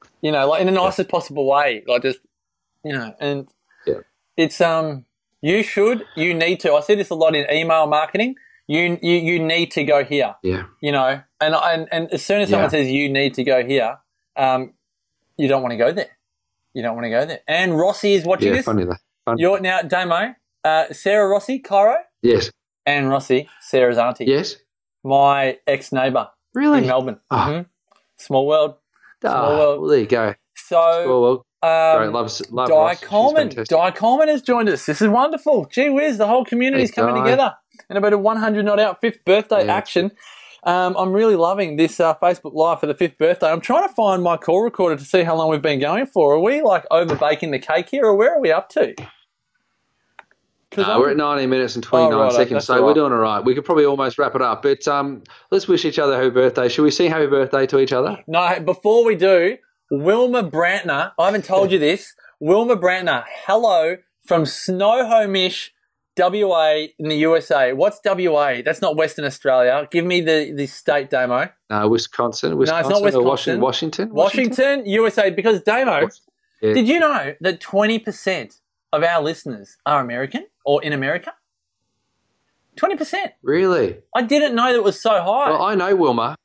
to, 0.02 0.10
you 0.22 0.32
know, 0.32 0.48
like 0.48 0.62
in 0.62 0.68
the 0.68 0.74
nicest 0.74 1.10
possible 1.10 1.48
way, 1.48 1.84
like 1.88 2.02
just, 2.02 2.20
you 2.84 2.94
know, 2.94 3.14
and 3.20 3.48
Yeah. 3.86 4.00
it's 4.36 4.60
um, 4.62 5.06
you 5.42 5.62
should, 5.64 6.06
you 6.16 6.34
need 6.34 6.60
to. 6.62 6.74
I 6.74 6.82
see 6.82 6.96
this 6.96 7.10
a 7.12 7.16
lot 7.16 7.36
in 7.36 7.46
email 7.52 7.86
marketing. 7.88 8.36
You 8.68 8.98
you 9.02 9.14
you 9.16 9.40
need 9.40 9.72
to 9.72 9.84
go 9.84 10.04
here, 10.04 10.36
Yeah, 10.44 10.64
you 10.82 10.92
know, 10.92 11.22
and 11.40 11.56
and 11.56 11.88
and 11.92 12.12
as 12.12 12.26
soon 12.26 12.42
as 12.42 12.50
someone 12.50 12.66
Yeah. 12.66 12.70
says 12.80 12.88
you 12.88 13.10
need 13.10 13.34
to 13.36 13.44
go 13.44 13.64
here, 13.66 13.98
um, 14.38 14.74
you 15.38 15.48
don't 15.48 15.62
want 15.62 15.72
to 15.72 15.78
go 15.78 15.92
there. 15.92 16.10
You 16.74 16.84
don't 16.84 16.96
want 16.96 17.06
to 17.06 17.10
go 17.10 17.26
there. 17.26 17.40
And 17.48 17.78
Rossi 17.78 18.14
is 18.14 18.24
watching 18.26 18.50
yeah, 18.50 18.56
this. 18.58 18.66
funny 18.66 18.86
that. 18.86 19.00
Fun. 19.26 19.38
You're 19.38 19.60
now 19.60 19.82
Damo. 19.82 20.36
Uh, 20.64 20.86
Sarah 20.92 21.28
Rossi, 21.28 21.60
Cairo, 21.60 21.98
Yes. 22.22 22.52
and 22.86 23.10
Rossi, 23.10 23.50
Sarah's 23.62 23.98
auntie. 23.98 24.26
Yes. 24.26 24.56
My 25.04 25.58
ex 25.68 25.92
neighbour 25.92 26.30
Really? 26.54 26.80
in 26.80 26.88
Melbourne. 26.88 27.20
Oh. 27.32 27.36
Mhm. 27.36 27.66
Small 28.18 28.48
world. 28.48 28.76
Ah, 29.24 29.30
Small 29.30 29.50
world. 29.58 29.82
well, 29.82 29.90
there 29.90 30.00
you 30.00 30.06
go. 30.08 30.34
So, 30.56 30.78
well, 30.78 31.22
well, 31.22 31.92
um, 31.94 31.98
great. 32.00 32.12
Love, 32.14 32.42
love 32.52 32.68
Di 32.68 32.74
Ross. 32.74 33.00
Coleman. 33.04 33.50
Di 33.50 33.92
Coleman 33.92 34.28
has 34.28 34.42
joined 34.42 34.68
us. 34.70 34.86
This 34.86 35.02
is 35.02 35.08
wonderful. 35.08 35.66
Gee 35.66 35.90
whiz, 35.90 36.18
the 36.18 36.28
whole 36.28 36.44
community's 36.44 36.90
Hey, 36.90 36.96
coming 37.02 37.16
Di. 37.16 37.24
together 37.24 37.56
in 37.90 37.96
about 37.98 38.14
a 38.14 38.18
100 38.18 38.66
not 38.66 38.80
out 38.80 39.00
fifth 39.02 39.24
birthday 39.26 39.66
Yeah. 39.66 39.74
action. 39.76 40.12
Um, 40.64 40.96
I'm 40.98 41.12
really 41.12 41.36
loving 41.36 41.76
this 41.78 42.00
uh, 42.00 42.16
Facebook 42.16 42.54
Live 42.54 42.80
for 42.80 42.88
the 42.88 42.96
fifth 42.96 43.18
birthday. 43.18 43.52
I'm 43.52 43.62
trying 43.62 43.88
to 43.88 43.94
find 43.94 44.22
my 44.24 44.38
call 44.38 44.62
recorder 44.64 44.98
to 44.98 45.06
see 45.06 45.24
how 45.24 45.36
long 45.36 45.50
we've 45.50 45.62
been 45.62 45.80
going 45.80 46.08
for. 46.08 46.36
Are 46.36 46.40
we 46.40 46.62
like 46.62 46.86
over 46.92 47.16
baking 47.16 47.52
the 47.52 47.60
cake 47.60 47.90
here, 47.90 48.06
or 48.06 48.16
where 48.16 48.36
are 48.36 48.42
we 48.42 48.52
up 48.52 48.70
to? 48.70 48.94
No, 50.76 51.00
we're 51.00 51.12
at 51.12 51.18
19 51.18 51.50
minutes 51.50 51.76
and 51.76 51.84
29 51.84 52.14
Oh, 52.14 52.24
right, 52.24 52.34
seconds, 52.34 52.66
so 52.66 52.78
all 52.80 52.86
we're 52.86 52.94
doing 52.94 53.12
all 53.12 53.18
right. 53.20 53.44
We 53.44 53.56
could 53.56 53.66
probably 53.66 53.86
almost 53.86 54.18
wrap 54.20 54.36
it 54.36 54.42
up, 54.42 54.62
but 54.62 54.88
um, 54.88 55.24
let's 55.50 55.68
wish 55.68 55.86
each 55.86 55.98
other 55.98 56.14
a 56.14 56.18
happy 56.18 56.30
birthday. 56.30 56.70
Should 56.70 56.84
we 56.84 56.92
sing 56.92 57.10
happy 57.10 57.26
birthday 57.28 57.66
to 57.68 57.80
each 57.80 57.94
other? 57.94 58.20
No, 58.28 58.60
before 58.60 59.04
we 59.06 59.16
do, 59.16 59.58
Wilma 59.90 60.44
Brantner, 60.44 61.14
I 61.18 61.26
haven't 61.26 61.46
told 61.46 61.72
you 61.72 61.80
this. 61.80 62.14
Wilma 62.40 62.76
Brantner, 62.76 63.24
hello 63.46 63.98
from 64.26 64.46
Snohomish, 64.46 65.72
WA 66.18 66.86
in 67.00 67.10
the 67.10 67.16
USA. 67.18 67.74
What's 67.74 68.00
WA? 68.06 68.62
That's 68.64 68.82
not 68.82 68.96
Western 68.96 69.26
Australia. 69.26 69.88
Give 69.92 70.06
me 70.06 70.22
the, 70.22 70.52
the 70.56 70.68
state 70.68 71.10
demo. 71.10 71.50
No, 71.70 71.88
Wisconsin. 71.88 72.58
Wisconsin 72.58 72.92
not 72.92 73.02
Wisconsin. 73.04 73.60
Washington? 73.62 73.62
Washington? 73.62 74.14
Washington, 74.14 74.86
USA. 74.86 75.30
Because 75.30 75.62
Damo, 75.64 76.10
Yeah. 76.62 76.74
did 76.74 76.88
you 76.88 77.00
know 77.00 77.34
that 77.42 77.60
20% 77.62 78.60
of 78.94 79.04
our 79.04 79.22
listeners 79.22 79.78
are 79.86 80.02
American 80.02 80.48
or 80.66 80.84
in 80.84 80.94
America? 80.94 81.34
20%. 82.78 83.32
Really? 83.42 83.98
I 84.16 84.22
didn't 84.22 84.56
know 84.56 84.72
that 84.72 84.76
it 84.78 84.84
was 84.84 85.02
so 85.02 85.10
high. 85.12 85.50
Well, 85.50 85.62
I 85.64 85.76
know 85.76 85.96
Wilma. 85.96 86.36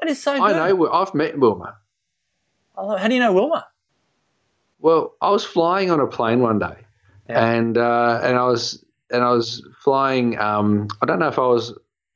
that 0.00 0.10
is 0.10 0.22
so 0.22 0.34
good. 0.34 0.42
I 0.56 0.68
know. 0.68 0.74
Wil- 0.74 0.92
I've 0.92 1.14
met 1.14 1.38
Wilma. 1.38 1.76
How 2.76 3.08
do 3.08 3.14
you 3.14 3.20
know 3.20 3.32
Wilma? 3.32 3.66
Well, 4.80 5.14
I 5.22 5.30
was 5.30 5.44
flying 5.44 5.90
on 5.90 6.00
a 6.00 6.06
plane 6.06 6.40
one 6.40 6.58
day, 6.58 6.76
Yeah. 7.30 7.42
and 7.52 7.78
uh, 7.78 8.20
and 8.22 8.36
I 8.36 8.44
was 8.44 8.83
and 9.14 9.24
I 9.24 9.30
was 9.30 9.66
flying. 9.82 10.38
Um, 10.38 10.88
I 11.00 11.06
don't 11.06 11.18
know 11.18 11.28
if 11.28 11.38
I 11.38 11.46
was 11.46 11.72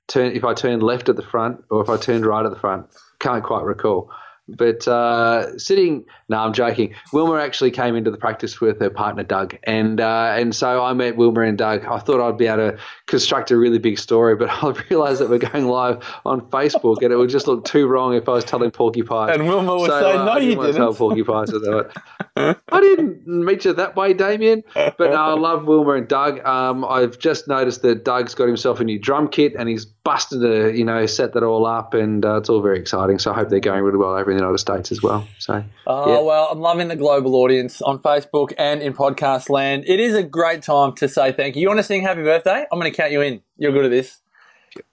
turn 0.09 0.35
if 0.35 0.45
I 0.45 0.55
turned 0.55 0.83
left 0.83 1.09
at 1.09 1.17
the 1.17 1.23
front 1.23 1.65
or 1.71 1.81
if 1.81 1.89
I 1.89 1.97
turned 1.97 2.27
right 2.27 2.45
at 2.45 2.51
the 2.51 2.59
front. 2.59 2.87
Can't 3.21 3.43
quite 3.43 3.65
recall. 3.65 4.11
But 4.49 4.89
uh, 4.89 5.59
sitting, 5.59 6.05
no, 6.29 6.39
I'm 6.39 6.53
joking. 6.55 6.95
Wilma 7.13 7.35
actually 7.35 7.71
came 7.71 7.97
into 7.97 8.11
the 8.11 8.17
practice 8.17 8.61
with 8.61 8.81
her 8.81 8.89
partner 8.91 9.23
Doug, 9.23 9.57
and 9.65 10.01
uh, 10.01 10.35
and 10.37 10.55
so 10.55 10.83
I 10.83 10.93
met 10.95 11.17
Wilma 11.17 11.43
and 11.43 11.59
Doug. 11.59 11.85
I 11.85 11.99
thought 11.99 12.27
I'd 12.27 12.39
be 12.39 12.47
able 12.47 12.73
to 12.73 12.79
construct 13.07 13.51
a 13.51 13.57
really 13.59 13.79
big 13.79 13.99
story, 13.99 14.37
but 14.37 14.49
I 14.65 14.71
realised 14.91 15.21
that 15.21 15.29
we're 15.29 15.39
going 15.39 15.67
live 15.67 16.03
on 16.25 16.41
Facebook, 16.51 17.03
and 17.03 17.13
it 17.13 17.17
would 17.17 17.31
just 17.31 17.47
look 17.47 17.65
too 17.65 17.87
wrong 17.87 18.15
if 18.15 18.29
I 18.29 18.33
was 18.33 18.45
telling 18.45 18.71
porcupines. 18.71 19.33
And 19.33 19.47
Wilma 19.47 19.77
would 19.77 19.91
So, 19.91 20.01
say, 20.01 20.13
uh, 20.13 20.25
no, 20.25 20.31
I 20.33 20.39
you 20.39 20.57
want 20.57 20.67
to 20.69 20.73
didn't. 20.73 20.81
Tell 20.87 20.95
porcupines 20.95 21.51
that. 21.51 21.93
I 22.71 22.81
didn't 22.81 23.27
meet 23.27 23.65
you 23.65 23.73
that 23.73 23.97
way, 23.97 24.15
Damien. 24.15 24.63
But 24.75 24.99
no, 24.99 25.15
I 25.15 25.33
love 25.39 25.67
Wilma 25.67 25.95
and 25.95 26.09
Doug. 26.09 26.45
Um, 26.47 26.85
I've 26.85 27.19
just 27.19 27.49
noticed 27.49 27.83
that 27.83 28.05
Doug's 28.05 28.35
got 28.35 28.47
himself 28.47 28.81
a 28.81 28.85
new 28.85 28.99
drum 28.99 29.29
kit 29.29 29.55
and 29.59 29.69
he's 29.69 29.85
busted 29.85 30.41
to 30.41 30.73
you 30.77 30.85
know 30.85 31.05
set 31.07 31.35
that 31.35 31.43
all 31.43 31.67
up, 31.67 31.95
and 31.95 32.25
uh, 32.25 32.37
it's 32.39 32.49
all 32.49 32.63
very 32.63 32.79
exciting. 32.79 33.19
So 33.19 33.33
I 33.33 33.35
hope 33.35 33.49
they're 33.51 33.61
going 33.61 33.83
really 33.83 33.99
well 33.99 34.15
over 34.17 34.31
the 34.39 34.43
United 34.45 34.59
States 34.59 34.91
as 34.93 35.03
well. 35.03 35.27
So 35.39 35.63
Oh, 35.87 36.13
Yeah. 36.15 36.21
well, 36.21 36.49
I'm 36.51 36.61
loving 36.61 36.89
the 36.89 36.97
global 36.97 37.35
audience 37.37 37.83
on 37.83 37.99
Facebook 37.99 38.53
and 38.57 38.81
in 38.83 38.95
podcast 38.95 39.51
land. 39.51 39.85
It 39.87 40.01
is 40.01 40.15
a 40.15 40.23
great 40.23 40.63
time 40.63 40.95
to 40.97 41.09
say 41.09 41.33
thank 41.33 41.57
you. 41.57 41.63
You 41.63 41.69
want 41.69 41.79
to 41.79 41.85
sing 41.85 42.03
happy 42.03 42.23
birthday? 42.23 42.65
I'm 42.71 42.79
going 42.79 42.91
to 42.91 42.97
count 42.97 43.13
you 43.13 43.21
in. 43.23 43.43
You're 43.57 43.73
good 43.73 43.85
at 43.87 43.91
this. 43.91 44.19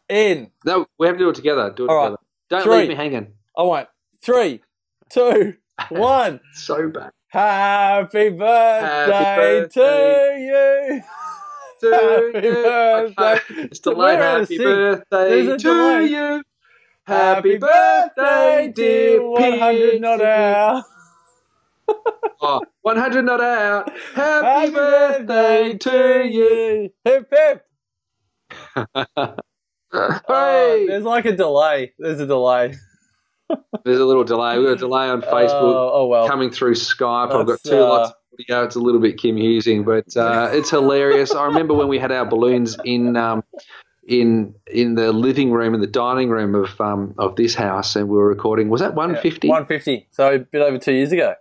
In. 0.10 0.52
no, 0.66 0.86
we 1.00 1.08
have 1.08 1.16
to 1.16 1.20
do 1.24 1.30
it 1.30 1.36
together. 1.36 1.72
Do 1.76 1.86
it 1.86 1.90
All 1.90 1.96
right. 1.98 2.04
together. 2.06 2.18
Don't 2.50 2.64
Three. 2.64 2.78
leave 2.82 2.90
me 2.90 2.96
hanging. 2.96 3.34
I 3.58 3.64
won't. 3.64 3.88
Three, 4.22 4.62
two, 5.10 5.56
one. 5.90 6.40
So 6.54 6.90
bad. 6.90 7.12
Happy 7.28 8.30
birthday, 8.30 9.62
birthday. 9.62 9.68
to 9.74 10.40
you. 10.40 11.02
To 11.82 12.32
Happy 12.34 12.48
you. 12.48 12.54
birthday. 12.64 13.40
It's 13.64 13.80
delayed. 13.80 14.20
Happy 14.20 14.58
birthday 14.58 15.58
to 15.58 16.06
you. 16.08 16.44
Happy 17.08 17.58
birthday, 17.58 18.72
dear 18.74 19.22
100 19.24 20.02
not 20.02 20.22
out. 20.22 20.84
Oh, 22.41 22.62
100 22.82 23.24
not 23.24 23.41
out. 23.41 23.91
Happy, 24.13 24.46
Happy 24.46 24.72
birthday 24.72 25.78
to 25.78 26.28
you. 26.28 26.89
Hip 27.06 27.32
hip. 27.32 27.65
Hey. 30.28 30.86
There's 30.89 31.04
like 31.06 31.26
a 31.26 31.36
delay. 31.36 31.94
There's 31.98 32.20
a 32.20 32.26
delay. 32.26 32.74
There's 33.86 34.00
a 34.00 34.06
little 34.06 34.26
delay. 34.26 34.58
We've 34.58 34.68
got 34.68 34.74
a 34.74 34.78
delay 34.78 35.08
on 35.08 35.22
Facebook 35.22 35.52
Oh, 35.62 35.91
oh 35.94 36.08
well. 36.08 36.28
coming 36.28 36.50
through 36.52 36.74
Skype. 36.74 37.32
I've 37.34 37.48
got 37.48 37.60
two 37.63 37.78
uh, 37.78 37.88
lots 37.88 38.10
of 38.10 38.15
video. 38.38 38.63
It's 38.65 38.76
a 38.76 38.80
little 38.80 39.00
bit 39.00 39.18
Kim 39.18 39.38
Hughesing, 39.38 39.86
but 39.86 40.18
uh, 40.18 40.50
it's 40.52 40.70
hilarious. 40.70 41.34
I 41.34 41.46
remember 41.46 41.74
when 41.74 41.88
we 41.88 41.98
had 41.98 42.12
our 42.12 42.26
balloons 42.26 42.76
in 42.84 43.15
um, 43.15 43.44
in 44.08 44.54
in 44.68 44.96
the 44.96 45.12
living 45.12 45.52
room 45.52 45.74
and 45.74 45.82
the 45.82 45.88
dining 45.88 46.30
room 46.30 46.56
of 46.56 46.80
um, 46.80 47.15
of 47.18 47.36
this 47.36 47.56
house, 47.56 47.96
and 47.96 48.08
we 48.10 48.18
were 48.18 48.28
recording. 48.28 48.70
Was 48.70 48.82
that 48.82 48.94
150? 48.96 49.48
150. 49.48 50.08
So 50.12 50.36
a 50.36 50.39
bit 50.39 50.62
over 50.62 50.78
two 50.78 50.94
years 50.94 51.12
ago. 51.12 51.36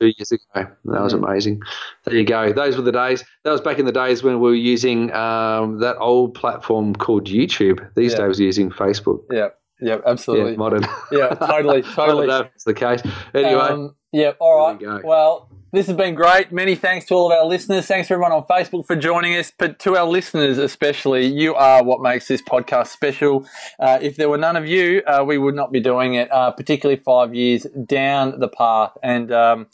two 0.00 0.06
years 0.16 0.32
ago. 0.32 0.42
That 0.84 1.00
was 1.02 1.12
amazing. 1.12 1.60
There 2.04 2.14
you 2.16 2.24
go. 2.24 2.52
Those 2.52 2.76
were 2.76 2.82
the 2.82 2.92
days. 2.92 3.22
That 3.44 3.52
was 3.52 3.60
back 3.60 3.78
in 3.78 3.84
the 3.86 3.92
days 3.92 4.22
when 4.22 4.40
we 4.40 4.48
were 4.48 4.54
using 4.54 5.12
um, 5.12 5.78
that 5.78 5.96
old 5.98 6.34
platform 6.34 6.94
called 6.94 7.26
YouTube. 7.26 7.86
These 7.94 8.12
Yeah. 8.12 8.26
days 8.26 8.38
we're 8.40 8.46
using 8.46 8.70
Facebook. 8.70 9.22
Yeah. 9.30 9.48
Yeah, 9.80 9.98
absolutely. 10.06 10.52
Yeah, 10.52 10.56
modern. 10.58 10.84
Yeah, 11.10 11.28
totally, 11.34 11.78
I 11.84 11.94
totally. 11.94 12.26
don't 12.26 12.38
know 12.40 12.46
if 12.46 12.52
that's 12.52 12.64
the 12.64 12.74
case. 12.74 13.02
Anyway, 13.34 13.60
Um, 13.60 13.96
yeah, 14.12 14.32
all 14.38 14.68
right. 14.68 14.78
There 14.78 14.94
we 14.94 15.02
go. 15.02 15.08
Well, 15.08 15.48
this 15.72 15.86
has 15.86 15.96
been 15.96 16.14
great. 16.14 16.52
Many 16.52 16.74
thanks 16.74 17.06
to 17.06 17.14
all 17.14 17.32
of 17.32 17.38
our 17.38 17.46
listeners. 17.46 17.86
Thanks 17.86 18.08
to 18.08 18.14
everyone 18.14 18.32
on 18.32 18.42
Facebook 18.44 18.86
for 18.86 18.94
joining 18.94 19.34
us, 19.36 19.50
but 19.56 19.78
to 19.80 19.96
our 19.96 20.06
listeners 20.06 20.58
especially, 20.58 21.26
you 21.26 21.54
are 21.54 21.82
what 21.82 22.00
makes 22.02 22.28
this 22.28 22.42
podcast 22.42 22.88
special. 22.88 23.46
Uh, 23.80 23.98
if 24.02 24.16
there 24.16 24.28
were 24.28 24.38
none 24.38 24.56
of 24.56 24.66
you, 24.66 25.02
uh, 25.06 25.24
we 25.26 25.38
would 25.38 25.54
not 25.54 25.72
be 25.72 25.80
doing 25.80 26.14
it, 26.14 26.30
uh, 26.30 26.50
particularly 26.50 27.00
five 27.00 27.34
years 27.34 27.66
down 27.86 28.38
the 28.38 28.48
path. 28.48 28.92
And 29.02 29.32
um, 29.32 29.66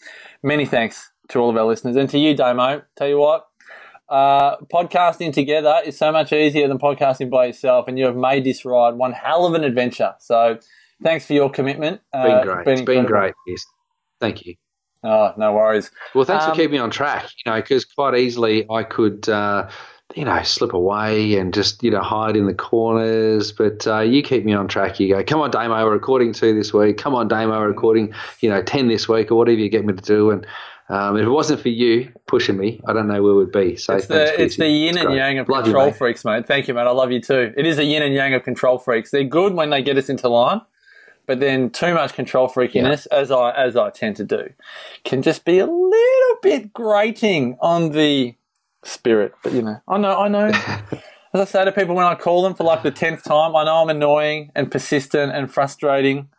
many 0.43 0.65
thanks 0.67 1.11
to 1.31 1.41
all 1.41 1.51
of 1.51 1.57
our 1.57 1.65
listeners. 1.67 1.97
And 1.97 2.09
to 2.11 2.19
you, 2.19 2.35
Damo, 2.35 2.83
tell 2.97 3.09
you 3.09 3.19
what, 3.19 3.49
uh, 4.09 4.57
podcasting 4.73 5.33
together 5.33 5.81
is 5.85 5.99
so 5.99 6.11
much 6.13 6.33
easier 6.33 6.69
than 6.69 6.79
podcasting 6.79 7.29
by 7.29 7.47
yourself, 7.47 7.89
and 7.89 7.99
you 7.99 8.07
have 8.07 8.17
made 8.17 8.45
this 8.45 8.65
ride 8.65 8.95
one 8.95 9.13
hell 9.13 9.45
of 9.47 9.53
an 9.55 9.65
adventure. 9.65 10.15
So, 10.21 10.59
thanks 11.03 11.27
for 11.27 11.35
your 11.35 11.51
commitment. 11.51 12.01
it's 12.15 12.23
been 12.25 12.33
Uh, 12.33 12.43
great. 12.45 12.67
it's 12.69 12.81
been 12.83 13.05
great. 13.05 13.35
Yes. 13.47 13.65
Thank 14.21 14.47
you. 14.47 14.55
Oh, 15.05 15.33
no 15.37 15.53
worries. 15.53 15.91
Well, 16.15 16.25
thanks 16.25 16.45
Um, 16.45 16.51
for 16.51 16.57
keeping 16.57 16.73
me 16.73 16.79
on 16.79 16.91
track. 16.91 17.27
You 17.45 17.53
know, 17.53 17.57
because 17.61 17.85
quite 17.85 18.17
easily 18.17 18.67
I 18.71 18.83
could, 18.83 19.29
uh, 19.29 19.69
you 20.17 20.25
know, 20.25 20.43
slip 20.43 20.73
away 20.73 21.37
and 21.39 21.55
just 21.55 21.83
you 21.83 21.91
know 21.91 22.01
hide 22.01 22.37
in 22.37 22.47
the 22.47 22.55
corners. 22.55 23.53
But 23.53 23.87
uh, 23.87 24.01
you 24.01 24.23
keep 24.23 24.45
me 24.45 24.53
on 24.55 24.67
track. 24.69 24.99
You 24.99 25.09
go, 25.15 25.23
come 25.23 25.41
on, 25.41 25.51
Damo, 25.51 25.85
we're 25.85 25.93
recording 25.93 26.33
two 26.33 26.55
this 26.55 26.73
week. 26.73 26.97
Come 26.99 27.15
on, 27.15 27.29
Damo, 27.29 27.59
we're 27.61 27.69
recording, 27.69 28.13
you 28.41 28.49
know, 28.51 28.63
ten 28.63 28.89
this 28.89 29.09
week 29.09 29.31
or 29.31 29.37
whatever 29.37 29.59
you 29.61 29.69
get 29.69 29.85
me 29.85 29.93
to 29.95 30.03
do. 30.03 30.31
And 30.31 30.47
um, 30.89 31.17
if 31.19 31.25
it 31.27 31.29
wasn't 31.31 31.61
for 31.61 31.69
you 31.69 32.11
pushing 32.27 32.57
me, 32.57 32.81
I 32.89 32.93
don't 32.95 33.07
know 33.09 33.23
where 33.23 33.35
we'd 33.35 33.53
be. 33.53 33.77
So 33.77 33.97
It's 33.97 34.07
the, 34.07 34.43
it's 34.43 34.57
the 34.57 34.67
yin 34.69 34.97
and 34.97 35.09
great. 35.09 35.17
yang 35.19 35.39
of 35.39 35.49
Love 35.49 35.59
you, 35.67 35.73
control 35.73 35.87
mate. 35.87 35.97
freaks, 35.97 36.25
mate. 36.25 36.47
Thank 36.47 36.67
you, 36.67 36.73
mate. 36.75 36.81
I 36.87 36.91
love 36.91 37.13
you 37.13 37.21
too. 37.21 37.53
It 37.57 37.67
is 37.67 37.79
a 37.79 37.85
yin 37.85 38.03
and 38.03 38.15
yang 38.15 38.33
of 38.35 38.43
control 38.43 38.79
freaks. 38.79 39.11
They're 39.11 39.23
good 39.25 39.53
when 39.55 39.69
they 39.71 39.83
get 39.83 39.99
us 39.99 40.09
into 40.09 40.29
line, 40.31 40.63
but 41.29 41.41
then 41.41 41.69
too 41.69 41.93
much 41.95 42.15
control 42.15 42.49
freakiness, 42.49 43.07
as 43.13 43.31
I 43.31 43.53
as 43.53 43.77
I 43.77 43.91
tend 43.91 44.17
to 44.17 44.25
do, 44.25 44.51
can 45.05 45.23
just 45.23 45.45
be 45.45 45.59
a 45.59 45.67
little 45.67 46.37
bit 46.43 46.73
grating 46.73 47.57
on 47.61 47.91
the 47.91 48.35
spirit. 48.83 49.35
But 49.45 49.53
you 49.53 49.63
know, 49.63 49.81
I 49.87 49.99
know, 49.99 50.19
I 50.19 50.29
know. 50.29 50.47
as 51.35 51.41
I 51.41 51.45
say 51.45 51.65
to 51.67 51.71
people 51.71 51.95
when 51.95 52.07
I 52.07 52.15
call 52.15 52.43
them 52.43 52.55
for 52.55 52.65
like 52.65 52.83
the 52.83 52.91
tenth 52.91 53.23
time, 53.23 53.55
I 53.55 53.65
know 53.65 53.77
I'm 53.77 53.91
annoying 53.91 54.51
and 54.57 54.73
persistent 54.73 55.33
and 55.33 55.53
frustrating, 55.53 56.31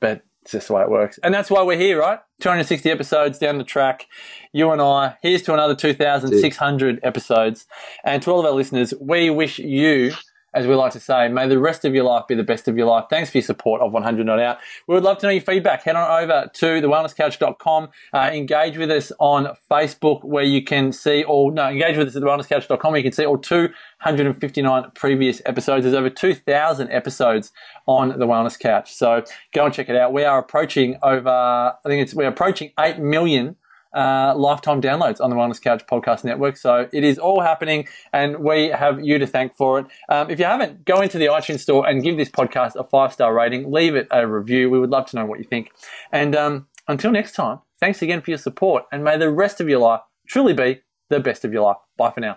but 0.00 0.22
it's 0.40 0.52
just 0.52 0.68
the 0.68 0.74
way 0.74 0.82
it 0.82 0.90
works. 0.90 1.18
And 1.22 1.34
that's 1.34 1.50
why 1.50 1.62
we're 1.62 1.78
here, 1.78 2.00
right? 2.00 2.18
260 2.40 2.90
episodes 2.90 3.38
down 3.38 3.58
the 3.58 3.64
track. 3.64 4.06
You 4.52 4.70
and 4.70 4.80
I. 4.80 5.16
Here's 5.22 5.42
to 5.42 5.54
another 5.54 5.74
2,600 5.74 7.00
episodes. 7.02 7.66
And 8.04 8.22
to 8.22 8.30
all 8.30 8.40
of 8.40 8.46
our 8.46 8.52
listeners, 8.52 8.94
we 8.98 9.28
wish 9.30 9.58
you, 9.58 10.12
as 10.54 10.66
we 10.66 10.74
like 10.74 10.92
to 10.92 11.00
say, 11.00 11.28
may 11.28 11.48
the 11.48 11.58
rest 11.58 11.84
of 11.84 11.94
your 11.94 12.04
life 12.04 12.26
be 12.28 12.34
the 12.34 12.44
best 12.44 12.68
of 12.68 12.76
your 12.76 12.86
life. 12.86 13.06
Thanks 13.10 13.30
for 13.30 13.38
your 13.38 13.44
support 13.44 13.80
of 13.80 13.92
100 13.92 14.24
Not 14.24 14.38
Out. 14.38 14.58
We 14.86 14.94
would 14.94 15.02
love 15.02 15.18
to 15.18 15.26
know 15.26 15.32
your 15.32 15.42
feedback. 15.42 15.82
Head 15.82 15.96
on 15.96 16.22
over 16.22 16.48
to 16.52 16.66
thewellnesscouch.com. 16.66 17.88
Uh, 18.12 18.30
engage 18.32 18.78
with 18.78 18.90
us 18.90 19.10
on 19.18 19.56
Facebook 19.70 20.24
where 20.24 20.44
you 20.44 20.62
can 20.62 20.92
see 20.92 21.24
all, 21.24 21.50
no, 21.50 21.68
engage 21.68 21.96
with 21.96 22.08
us 22.08 22.16
at 22.16 22.22
thewellnesscouch.com 22.22 22.92
where 22.92 22.98
you 22.98 23.04
can 23.04 23.12
see 23.12 23.26
all 23.26 23.36
259 23.36 24.92
previous 24.94 25.42
episodes. 25.44 25.84
There's 25.84 25.94
over 25.96 26.10
2,000 26.10 26.90
episodes 26.90 27.52
on 27.86 28.10
the 28.18 28.26
Wellness 28.26 28.58
Couch. 28.58 28.94
So 28.94 29.24
go 29.52 29.64
and 29.64 29.74
check 29.74 29.88
it 29.88 29.96
out. 29.96 30.12
We 30.12 30.24
are 30.24 30.38
approaching 30.38 30.98
over, 31.02 31.28
I 31.28 31.74
think 31.84 32.00
it's, 32.00 32.14
we're 32.14 32.28
approaching 32.28 32.70
8 32.78 33.00
million 33.00 33.56
uh, 33.94 34.34
lifetime 34.36 34.80
downloads 34.80 35.20
on 35.20 35.30
the 35.30 35.36
Wellness 35.36 35.60
Couch 35.60 35.82
Podcast 35.86 36.24
Network. 36.24 36.56
So 36.56 36.88
it 36.92 37.04
is 37.04 37.18
all 37.18 37.40
happening, 37.40 37.86
and 38.12 38.38
we 38.38 38.68
have 38.68 39.04
you 39.04 39.18
to 39.18 39.26
thank 39.26 39.56
for 39.56 39.80
it. 39.80 39.86
Um, 40.08 40.30
if 40.30 40.38
you 40.38 40.44
haven't, 40.44 40.84
go 40.84 41.00
into 41.00 41.18
the 41.18 41.26
iTunes 41.26 41.60
store 41.60 41.86
and 41.86 42.02
give 42.02 42.16
this 42.16 42.28
podcast 42.28 42.74
a 42.76 42.84
five 42.84 43.12
star 43.12 43.34
rating. 43.34 43.70
Leave 43.70 43.94
it 43.94 44.08
a 44.10 44.26
review. 44.26 44.70
We 44.70 44.78
would 44.78 44.90
love 44.90 45.06
to 45.06 45.16
know 45.16 45.26
what 45.26 45.38
you 45.38 45.44
think. 45.44 45.70
And 46.12 46.34
um, 46.34 46.66
until 46.88 47.10
next 47.10 47.32
time, 47.32 47.60
thanks 47.80 48.02
again 48.02 48.20
for 48.20 48.30
your 48.30 48.38
support, 48.38 48.84
and 48.92 49.04
may 49.04 49.16
the 49.16 49.30
rest 49.30 49.60
of 49.60 49.68
your 49.68 49.78
life 49.78 50.00
truly 50.26 50.52
be 50.52 50.80
the 51.10 51.20
best 51.20 51.44
of 51.44 51.52
your 51.52 51.62
life. 51.62 51.76
Bye 51.96 52.10
for 52.10 52.20
now. 52.20 52.36